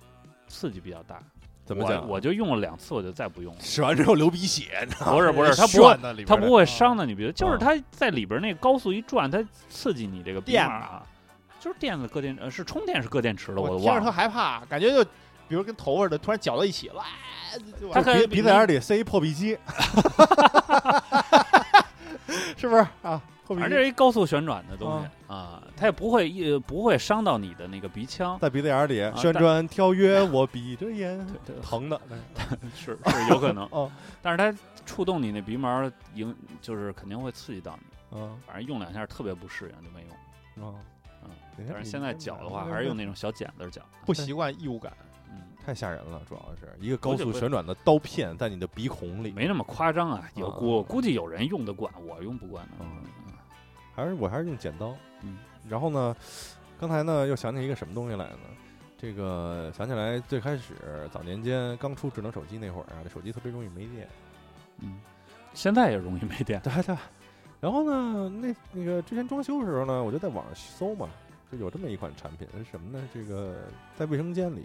[0.47, 1.19] 刺激比较大。
[1.67, 2.07] 我怎么讲？
[2.07, 3.59] 我就用了两次，我就再不用了。
[3.61, 11.03] 使完之后流鼻血，你知道吗不是不是， 它不会，它不会伤到你鼻子，就是啊它在里边那个高速一转，它刺激你这个电啊，
[11.59, 14.11] 就是电子搁电呃是充电是搁电池的，我我听着特都忘了。
[14.11, 15.03] 害怕，感觉就
[15.49, 19.57] 比如跟头发似的，突然搅到一起了，哎就完了它可以鼻鼻子眼里塞一破壁机，
[22.57, 23.21] 是不是啊？
[23.55, 28.37] 反正这是一高速旋转的东西啊，它也不会一不会伤到你的那个鼻腔。
[28.39, 31.25] 在鼻子眼里啊旋转跳跃， 我闭着眼，
[31.61, 31.99] 疼的。
[32.75, 33.91] 是是有可能 哦，
[34.21, 38.17] 但是它触动你那鼻毛，影就是肯定会刺激到你。
[38.17, 40.67] 嗯反正用两下特别不适应，就没用。
[40.67, 40.75] 啊
[41.23, 43.81] 嗯，你看你但是现在搅的话，还是用那种小剪子搅。
[44.05, 44.93] 不习惯异物感。
[45.29, 52.71] 嗯，太吓人了，主要是一个高速旋转的刀片在你的鼻孔里，没那么夸张啊，有啊我估计有人用得惯，我用不惯的。
[52.79, 53.03] 嗯
[53.97, 54.95] 还是我还是用剪刀。
[55.23, 56.15] 嗯，然后呢，
[56.79, 58.39] 刚才呢又想起一个什么东西来呢？
[58.95, 60.75] 这个想起来最开始
[61.11, 64.07] 早年间刚出智能手机那会儿啊，这手机特别容易没电。
[64.81, 65.01] 嗯，
[65.55, 66.61] 现在也容易没电。
[66.61, 66.95] 对对。
[67.59, 71.09] 然后呢，那那个之前装修的时候呢，我就在网上搜嘛，
[71.51, 73.09] 就有这么一款产品是什么呢？
[73.11, 73.55] 这个
[73.95, 74.63] 在卫生间里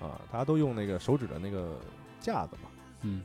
[0.00, 1.78] 啊，大家都用那个手指的那个
[2.18, 2.70] 架子嘛，
[3.02, 3.22] 嗯，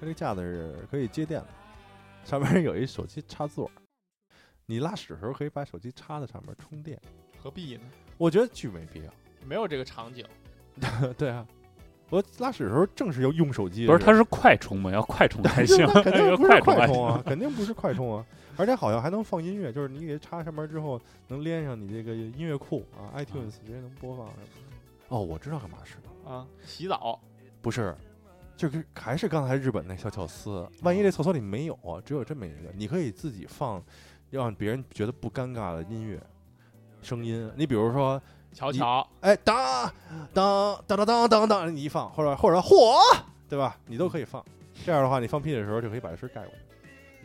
[0.00, 1.46] 它这个架子是可以接电的，
[2.24, 3.70] 上面有一手机插座，
[4.66, 6.98] 你拉屎的时候可以把手机插在上面充电。
[7.38, 7.82] 何必呢？
[8.16, 9.12] 我觉得巨没必要。
[9.46, 10.24] 没有这个场景，
[11.18, 11.46] 对啊，
[12.08, 14.90] 我拉屎的时候正是要用手机的不是，它是快充嘛？
[14.90, 18.24] 要快充才行， 那肯定要不是快充啊。，肯定不是快充啊，
[18.56, 20.98] 而且好像还能放音乐，就是你给它插上面之后，
[21.28, 24.76] 能连上你这个音乐库啊，iTunes 直接能播放什么的。
[25.08, 27.20] 哦，我知道干嘛使了，啊，洗澡
[27.60, 27.94] 不是，
[28.56, 33.84] 就是还是刚才日本那小巧思，万一这厕所里没有啊，只有这么一个，你可以自己放，
[34.42, 36.20] 让别人觉得不尴尬的音乐
[37.02, 37.50] 声音。
[37.56, 38.20] 你比如说，
[38.50, 39.92] 你瞧瞧，哎，当
[40.32, 42.96] 当当当当当当，你一放，或者或者嚯，
[43.48, 43.76] 对吧？
[43.86, 44.44] 你都可以放。
[44.84, 46.58] 这样的话，你放屁的时候就可以把这声盖过去。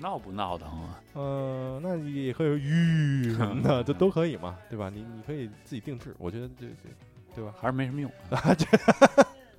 [0.01, 1.01] 闹不闹腾啊？
[1.15, 4.89] 嗯、那你也可以吁什么的，这都可以嘛，对吧？
[4.89, 7.53] 你你可以自己定制，我觉得这这对吧？
[7.59, 8.09] 还是没什么用。
[8.31, 8.65] 啊，这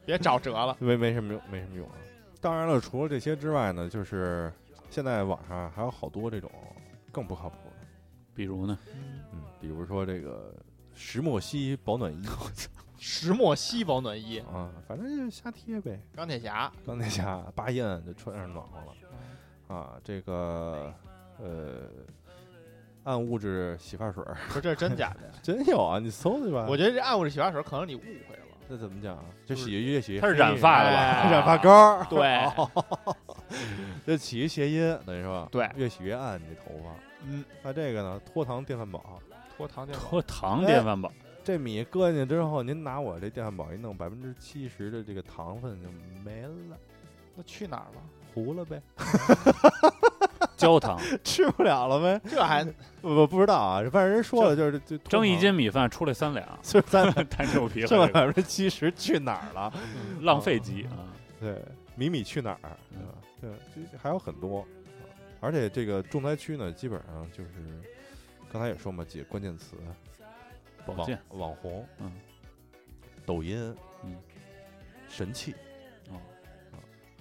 [0.06, 0.74] 别找辙了。
[0.80, 1.94] 没没什么用，没什么用啊。
[2.40, 4.50] 当然了，除了这些之外呢，就是
[4.88, 6.50] 现在网上还有好多这种
[7.10, 7.72] 更不靠谱了，
[8.34, 8.78] 比如呢？
[9.32, 10.54] 嗯，比如说这个
[10.94, 12.26] 石墨烯保暖衣
[12.98, 15.98] 石墨烯保暖衣，啊，反正就是瞎贴呗。
[16.14, 19.94] 钢铁侠，钢铁侠八一摁就穿上暖和了啊。
[20.04, 20.92] 这个
[21.38, 21.88] 呃，
[23.04, 25.32] 暗物质洗发水儿说这是真假的呀？
[25.42, 26.66] 真有啊，你搜去吧？
[26.68, 28.42] 我觉得这暗物质洗发水可能你误会了。
[28.68, 29.24] 那怎么讲啊？
[29.46, 30.96] 就就是洗越洗越它是染发的吧？
[30.98, 32.20] 哎染发膏儿，对
[34.06, 36.90] 这起一谐音，等于说对越洗越暗，你这头发。
[37.26, 39.02] 嗯，那这个呢，脱糖电饭煲，
[39.56, 41.12] 脱糖电宝，脱糖电饭煲，
[41.44, 45.88] 这米搁进去之后，您拿我这电饭煲一弄，百分之七十的这个糖分就
[46.24, 46.76] 没了，
[47.34, 48.02] 那去哪儿了？
[48.32, 48.80] 糊了呗，
[50.56, 52.20] 焦糖， 吃不了了呗。
[52.30, 52.64] 这还
[53.02, 59.72] 我我不知道啊，反正人说了就是就蒸一斤米饭出来三两，就三太牛逼了，剩百分之七十去哪儿了？
[60.20, 61.10] 浪费级啊！
[61.40, 61.60] 对，
[61.96, 62.70] 米米去哪儿？
[62.90, 63.14] 对吧？
[63.40, 64.66] 对，这还有很多，啊
[65.40, 67.50] 而且这个重灾区呢，基本上就是
[68.52, 69.76] 刚才也说嘛，几个关键词：
[70.86, 72.12] 网保健，网红、嗯，
[73.24, 73.74] 抖音、
[74.04, 74.16] 嗯，
[75.08, 75.54] 神器、
[76.10, 76.20] 哦，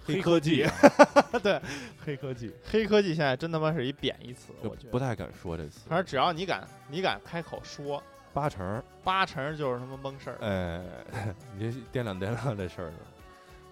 [0.03, 0.63] 黑科技，
[1.31, 1.61] 啊对，
[2.03, 4.89] 黑科技，黑科技现在真他妈是一贬义词，就我觉得。
[4.89, 8.03] 不太敢说这词，反正只要你敢，你敢开口说，
[8.33, 10.37] 八成，八成就是他妈蒙事儿。
[10.41, 10.83] 哎，
[11.57, 12.97] 你这掂量掂量这事儿的。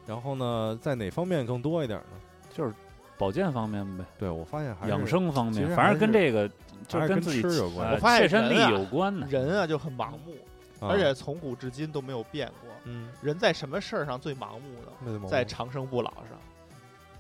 [0.06, 2.22] 然后呢，在哪方面更多一点呢？
[2.58, 2.74] 就是
[3.20, 6.50] 保健方面呗，对我发现还是养生方面，实反正跟这个
[6.88, 9.28] 就还是跟跟自己吃有关呃我发现切身利人啊有关呢。
[9.30, 10.34] 人啊就很盲目，
[10.80, 12.70] 啊而且从古至今都没有变过。
[12.86, 14.92] 嗯，人在什么事儿上最盲目呢？
[15.06, 16.40] 那就在长生不老上，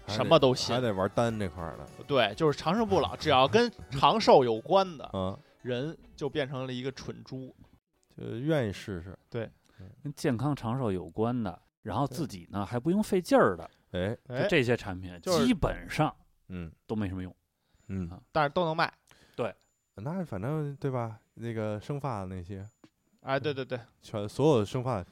[0.06, 0.82] 还得什么都信还。
[0.82, 7.54] 得玩单这块儿的，对，就是长生不老，只要跟长寿有关的嗯，人，就变成了一个蠢猪。
[8.16, 9.18] 就愿意试试。
[9.30, 9.50] 对
[10.04, 16.14] 跟健康长寿有关的，然后自己呢还不用费劲儿的，哎，哎就，这些产品就是基本上
[16.50, 17.34] 嗯都没什么用。
[17.88, 18.92] 嗯啊，但是都能卖。
[19.36, 19.54] 对
[19.96, 21.20] 那反正对吧？
[21.36, 22.68] 那个生发那些，
[23.22, 25.04] 哎，对对对，全所有的生发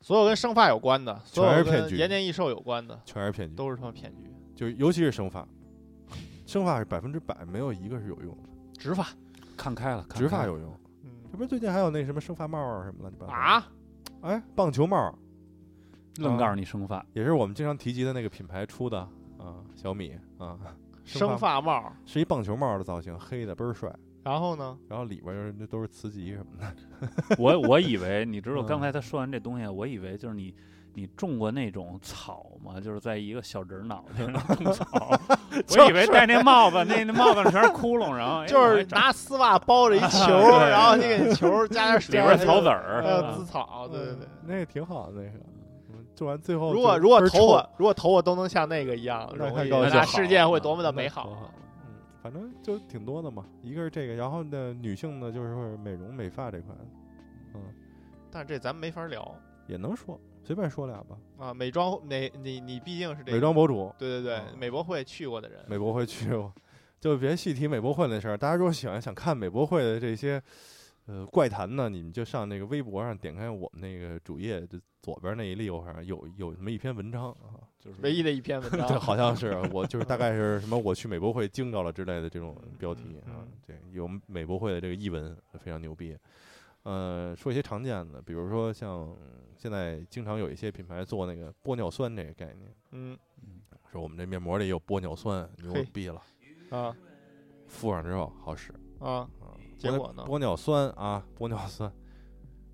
[0.00, 4.30] 所有跟生发有关的，所有全是骗局跟延年益寿有关的，全是骗局，都是他妈骗局。
[4.54, 5.46] 就尤其是生发，
[6.46, 8.48] 生发是百分之百没有一个是有用的，
[8.78, 9.08] 植发，
[9.56, 10.78] 看开了，看开了植发有用。
[11.02, 13.38] 嗯这不是最近还有那什么生发帽啊什么乱七八糟的？
[13.38, 13.72] 啊，
[14.20, 15.18] 哎，棒球帽
[16.18, 18.98] 愣告诉你生发，也是我们经常提及的那个品牌出的
[19.38, 20.56] 啊，小米啊，
[21.04, 23.90] 生发帽，是一棒球帽的造型，黑的倍儿帅，
[24.22, 27.36] 然后呢，然后里边儿那都是磁极什么的。
[27.38, 30.54] 我我以为你知道嗯刚才他说完这东西，我以为就是你
[30.94, 32.78] 你种过那种草吗？
[32.80, 34.86] 就是在一个小人儿脑袋上种草
[35.76, 40.28] 我以为戴那帽子，那那帽子上全是窟窿，然后哎就是拿丝袜包着一球，
[40.60, 44.28] 然后你给球加点水，里边草籽还儿，有啊滋草，对对对。
[44.46, 45.51] 那个挺好的，那个嗯
[46.22, 51.50] 做完最后如果如果头发如果头发都能像那个一样那容易，太高兴了那世界会多么的美好多。
[51.84, 53.44] 嗯，反正就挺多的嘛。
[53.60, 56.72] 一个是这个，然后呢，女性呢就是美容美发这块，
[57.54, 57.60] 嗯，
[58.30, 59.34] 但是这咱们没法聊
[59.66, 61.16] 也能说，随便说俩吧。
[61.38, 61.52] 啊。
[61.52, 66.52] 美妆美，你你毕竟是这美，妆博主，对对对，嗯美博会去过的人，美博会去过，
[67.00, 68.36] 就别细提美博会那事儿。
[68.36, 70.40] 大家如果喜欢想看美博会的这些
[71.06, 86.16] 呃怪谈呢，你们就上那个微博上点开我们那个主页，就左边那一溜上有有那么一篇文章啊，就是唯一的一篇文对，章，好像是 我就是大概是什么我去美博会惊着了之类的这种标题啊嗯，对，有美博会的这个译文非常牛逼。
[86.84, 89.16] 呃，说一些常见的，比如说像
[89.56, 93.18] 现在经常有一些品牌做那个玻尿酸这个概念，嗯。
[93.90, 96.22] 说我们这面膜里有玻尿酸，牛逼了，
[96.70, 96.96] 啊。
[97.68, 99.28] 敷上之后好使啊，
[99.78, 101.90] 结果呢玻尿酸啊，玻尿酸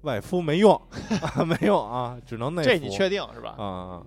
[0.03, 0.74] 外敷没用，
[1.36, 2.68] 啊、没用啊，只能内服。
[2.68, 3.55] 这你确定是吧？
[3.59, 4.07] 啊啊，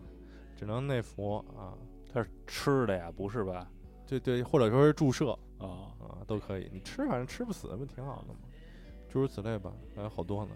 [0.55, 1.73] 只能内服啊，
[2.13, 3.67] 它是吃的呀，不是吧？
[4.07, 5.37] 对对，或者说是注射。
[5.57, 6.69] 啊，啊，都可以。
[6.73, 8.39] 你吃反正吃不死，不挺好的吗？
[9.09, 10.51] 诸如此类吧，还有好多呢，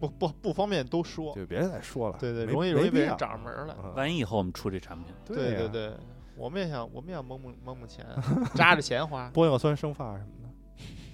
[0.00, 2.16] 不不不方便都说，就别再说了。
[2.18, 3.74] 对对，没容易容易被找上门儿来。
[3.74, 5.92] 啊万一以后我们出这产品，对呀对对，
[6.36, 8.06] 我们也想，我们也想蒙蒙蒙蒙钱，
[8.54, 9.30] 扎着钱花。
[9.34, 10.47] 玻尿酸生发什么的，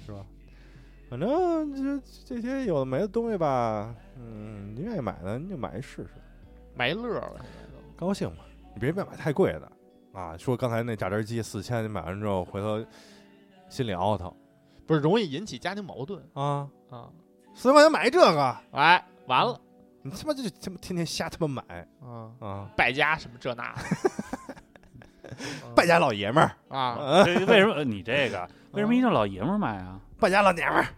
[0.04, 0.24] 是吧？
[1.10, 6.10] 反正这这些有的没的东西吧，嗯，你愿意买的你就买一试试，
[6.74, 7.78] 买一乐儿了，现在都。
[7.96, 8.38] 高兴嘛。
[8.74, 9.70] 你别别买太贵的
[10.12, 10.36] 啊！
[10.36, 12.84] 说刚才那榨汁机四千，你买完之后回头
[13.68, 14.34] 心里凹腾
[14.84, 16.68] 不是容易引起家庭矛盾啊！
[16.90, 17.08] 啊！
[17.54, 19.60] 四千块钱买这个，哎，完了
[20.02, 22.32] 你他妈就他妈天天瞎他妈买啊！
[22.40, 22.68] 啊！
[22.76, 23.72] 败家什么这那
[25.76, 27.22] 败家老爷们儿，啊！
[27.24, 30.00] 为什么呃你这个为什么一定老爷们儿买啊？
[30.18, 30.88] 败家老娘们儿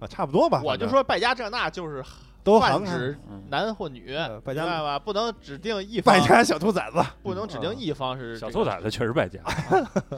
[0.00, 0.62] 啊，差不多吧。
[0.64, 2.02] 我就说败家这那就是
[2.42, 4.98] 都行泛指嗯，男或女，呃败家明白吧？
[4.98, 9.40] 不能指定一方败，家小兔崽子，不能指定一方是小这个兔崽子确实败家，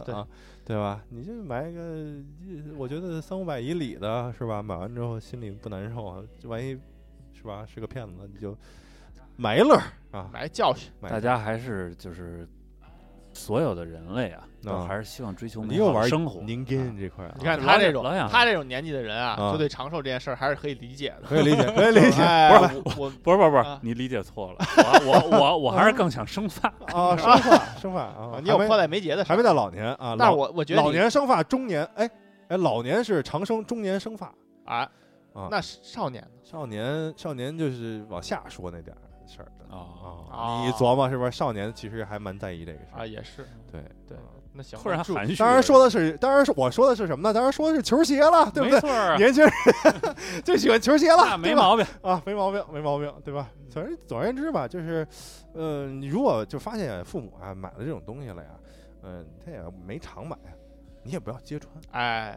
[0.05, 0.27] 对 啊，
[0.65, 1.01] 对吧？
[1.09, 2.15] 你就买一个，
[2.77, 4.63] 我觉得三五百以里的是吧？
[4.63, 6.79] 买完之后心里不难受啊，就万一
[7.33, 8.57] 是吧是个骗子，你就
[9.37, 10.29] 买一乐儿啊。
[10.33, 10.91] 买教训。
[11.01, 12.47] 买大家还是就是
[13.33, 16.41] 所有的人类啊，都啊还是希望追求你美好的又玩生活。
[16.43, 21.29] 您跟这块啊，你看他这种他这种年纪的人啊，啊就对长寿这件事儿还是可以理解的。
[21.29, 24.59] 可以理解，可以理解哎，不是我不是不是不是啊，你理解错了，
[25.07, 26.69] 我我我我还是更想生发。
[26.93, 29.25] 啊，生发生发啊 啊，你有迫在眉睫的。
[29.25, 32.11] 还没到老年啊，但是我我觉得老年生发，中年哎
[32.49, 34.33] 哎，老年是长生，中年生发，
[34.65, 34.91] 啊
[35.35, 40.65] 啊，那少年呢少年少年就是往下说那点儿事儿的哦，啊。
[40.65, 41.31] 你琢磨是不是？
[41.31, 44.23] 少年其实还蛮在意这个事儿啊，，也是对对啊。
[44.59, 45.37] 那行吧，突然含蓄。
[45.37, 47.33] 当然说的是，当然是我说的是什么呢？
[47.33, 48.75] 当然说的是球鞋了，对不对？
[48.75, 49.53] 没错啊，年轻人
[50.45, 51.87] 就喜欢球鞋了，没毛病。
[52.03, 53.49] 啊，没毛病，没毛病，对吧？
[53.71, 55.07] 总而总而言之吧，就是，
[55.55, 58.49] 呃，你如果就发现父母啊买了这种东西了呀，
[59.05, 60.37] 嗯、他也没常买，
[61.05, 62.37] 你也不要揭穿，哎，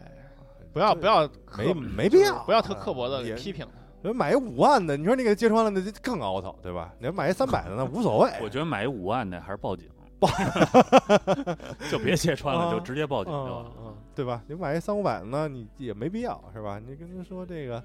[0.72, 4.08] 不要不要没没必要，不要特刻薄的批评他。
[4.08, 6.92] 人买一五万的，你说你给他揭穿了，那就更凹槽，对吧？
[6.98, 8.30] 你要买一三百的，那无所谓。
[8.42, 9.88] 我觉得买一五万的还是报警，
[11.90, 13.72] 就别揭穿了，啊就直接报警就完嗯了。
[13.86, 14.42] 嗯，对吧？
[14.46, 16.78] 你买一三五百的呢，你也没必要，是吧？
[16.78, 17.82] 你跟他说这个，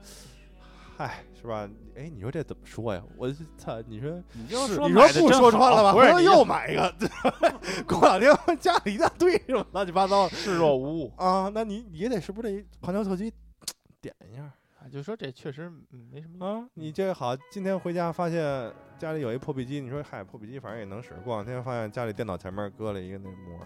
[0.97, 1.69] 嗨，是吧？
[1.95, 3.01] 哎，你说这怎么说呀？
[3.17, 5.93] 我操，你说你就说你说不说穿了吧？
[5.93, 6.93] 回头不是你又买一个，
[7.87, 13.31] 过两天家里一大堆什么乱七八糟的视若无物啊，那你也得是不是得旁敲侧击
[14.01, 14.53] 点一下啊，
[14.87, 16.69] 就说这确实嗯没什么意啊？
[16.73, 21.13] 你这好，今天回家发现家里有一破壁机，你说嗨，破壁机反正也能使。
[21.23, 23.59] 过两天发现家里电脑前面搁了一个那膜，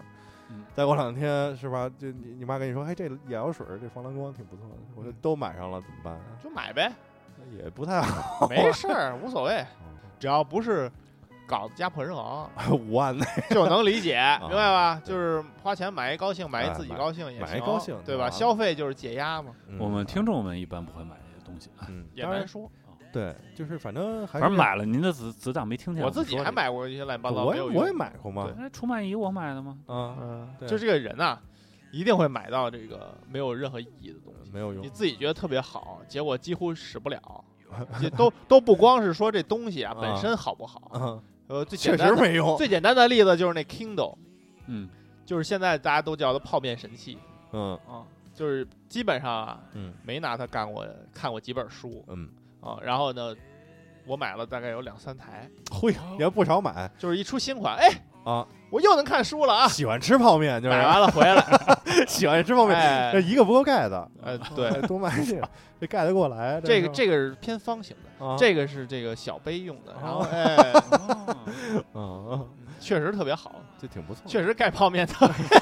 [0.50, 1.90] 嗯再过两天是吧？
[1.98, 6.24] 就你你妈跟你说，哎，这眼药水儿这防蓝光挺不错的，我说都买上了怎么办啊？
[6.42, 6.92] 就买呗，
[7.50, 9.64] 也不太好，没事儿，无所谓，
[10.18, 10.90] 只要不是
[11.46, 15.00] 搞得家破人亡， 五万的就能理解，明白吧？
[15.04, 18.30] 就是花钱买一高兴，买一自己高兴也行买一高兴对吧？
[18.30, 21.70] 消费就是解压嘛，我们听众们一般不会买这些东西，
[22.14, 22.70] 也难说。
[23.12, 26.10] 对，就是反正还是反正买了您的子子当没听见我。
[26.10, 29.78] 自己还买过一些乱七八糟我也我也买过嘛，那除螨仪我买的吗？
[29.86, 31.38] 啊，嗯，对就这个人呐，
[31.90, 34.50] 一定会买到这个没有任何意义的东西。
[34.50, 37.20] 没有用你，自己觉得特别好，结果几乎使不了。
[38.00, 41.20] 也都都不光是说这东西啊啊本身好不好，啊，
[41.52, 44.16] 呃，最确简单的实没用，最简单的例子就是那 Kindle，
[44.68, 44.88] 嗯，
[45.26, 47.18] 就是现在大家都叫它泡面神器
[47.52, 47.78] 嗯。
[47.86, 52.30] 啊，就是基本上啊嗯没拿它干过看过几本书嗯，
[52.62, 53.34] 啊，然后呢，
[54.06, 57.90] 我买了大概有两三台， 会你还不少买就是一出新款，哎，
[58.24, 60.76] 啊，我又能看书了啊，喜欢吃泡面就是。
[60.76, 61.44] 买完了回来，
[62.06, 63.10] 喜欢吃泡面，哎。
[63.12, 65.42] 这，一个不够盖的，呃，对，哎，多买点，
[65.80, 68.36] 这盖得过来， 这个这个是偏方形的，啊。
[68.38, 70.28] 这个是这个小杯用的，然后哦。
[70.32, 70.56] 哎，
[71.92, 72.28] 哦。
[72.30, 75.58] 啊，确实特别好，这挺不错，确实盖泡面特别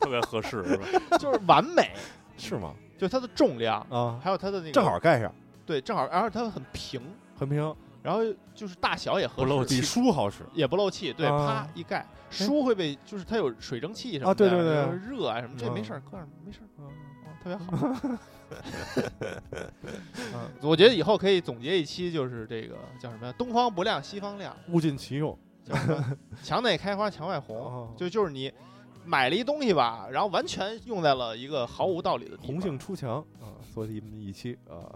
[0.00, 0.86] 特别合适是吧？
[1.18, 1.90] 就是完美，
[2.36, 2.72] 是吗？
[2.98, 5.32] 就它的重量，啊，还有它的那个正好盖上，
[5.66, 7.00] 对，正好，而且它很平，
[7.38, 7.74] 很平，
[8.04, 8.20] 然后
[8.54, 14.74] 就是大小也合适，不漏气比书好使也不漏气，对，啊啪一盖，书会被就是它有水蒸气什么的，啊对对对
[15.08, 16.68] 热啊什么，这嗯没事儿，搁上没事儿。
[16.84, 16.92] 啊
[17.42, 18.18] 特别好。
[20.34, 23.34] 嗯， 我觉得以后可以总结一期，就是这个叫什么呀？
[23.38, 25.36] 东方不亮西方亮，物尽其用。
[25.64, 26.16] 叫什么？
[26.44, 28.52] 墙内开花墙外红哦，就就是你
[29.04, 32.46] 买了一东西吧，然后完全用在了一个毫无道理的地方。
[32.46, 34.88] 红杏出墙啊，做这么一期啊，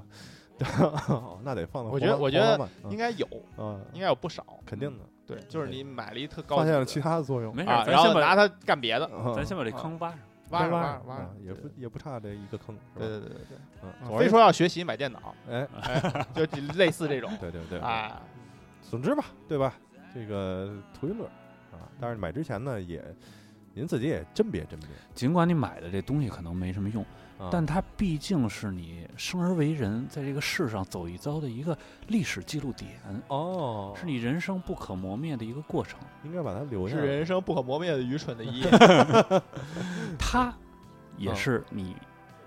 [1.45, 3.27] 那得放到我觉得我觉得应该有，
[3.57, 4.45] 嗯，应该有不少。
[4.67, 7.55] 肯定的，对，就是你买了一特高发现了其他的作用。
[7.55, 10.19] 没事，啊，然后咱先把拿它干别的，啊咱先把这坑挖上。
[10.51, 13.59] 挖着挖挖着挖着啊，也不也不差这一个坑，对对对对对。
[14.03, 16.43] 嗯，非说要学习买电脑， 哎，哎，就
[16.75, 18.23] 类似这种，对对对，啊，
[18.81, 19.75] 总之吧，对吧？
[20.15, 21.27] 这个图一乐
[21.71, 23.05] 啊，但是买之前呢，也
[23.75, 27.09] 您自己也甄别甄别，尽管你买的这东西可能没什么用，啊
[27.51, 31.77] 但它毕竟是你生而为人，在这个世上走一遭的一个
[32.09, 35.99] 历史记录点，哦，是你人生不可磨灭的一个过程。
[36.25, 37.07] 应该把它留下是。
[37.07, 38.71] 人生不可磨灭的愚蠢的一页。
[40.19, 40.53] 它
[41.17, 41.95] 也啊是你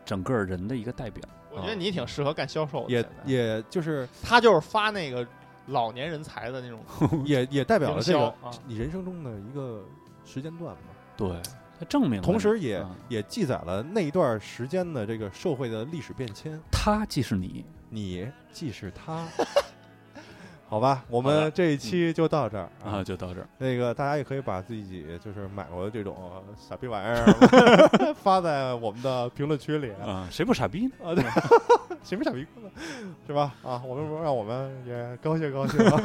[0.04, 1.24] 整个人的一个代表。
[1.54, 5.28] 我觉得你挺适合干销售的，也也就是他就是发那个
[5.68, 6.80] 老年人才的那种
[7.26, 8.50] 也也代表了这个啊。
[8.66, 9.84] 你人生中的一个
[10.24, 16.60] 时间段嘛，对，它证明了同时也啊也记载了那一段时间的这个社会的历史变迁。
[16.72, 19.26] 他既是你，你既是他，
[20.68, 23.04] 好吧，我们这一期就到这儿啊，。
[23.04, 23.48] 就到这儿。
[23.58, 26.16] 那个大家也可以把自己就是买过的这种
[26.58, 30.92] 傻逼玩意儿 发在我们的评论区里啊，谁不傻逼呢？
[31.04, 31.26] 啊，对，
[32.04, 32.70] 谁不傻逼呢？
[33.28, 33.54] 是吧？
[33.64, 36.02] 啊，我们让我们也高兴高兴啊！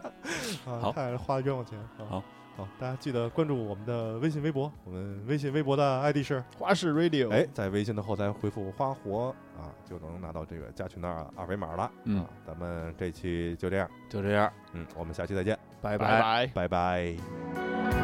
[0.64, 2.08] 啊，好看花冤枉钱啊！
[2.08, 2.22] 好，
[2.56, 4.70] 好，大家记得关注我们的微信、微博。
[4.84, 11.90] 我们微信、微博的 ID 是花式 radio，哎，在微信的后台回复“花活”啊，就能拿到这个加群的二维码了。
[12.04, 16.46] 嗯啊，咱们这期就这样，就这样，嗯，我们下期再见，拜拜拜。
[16.48, 18.01] 拜拜。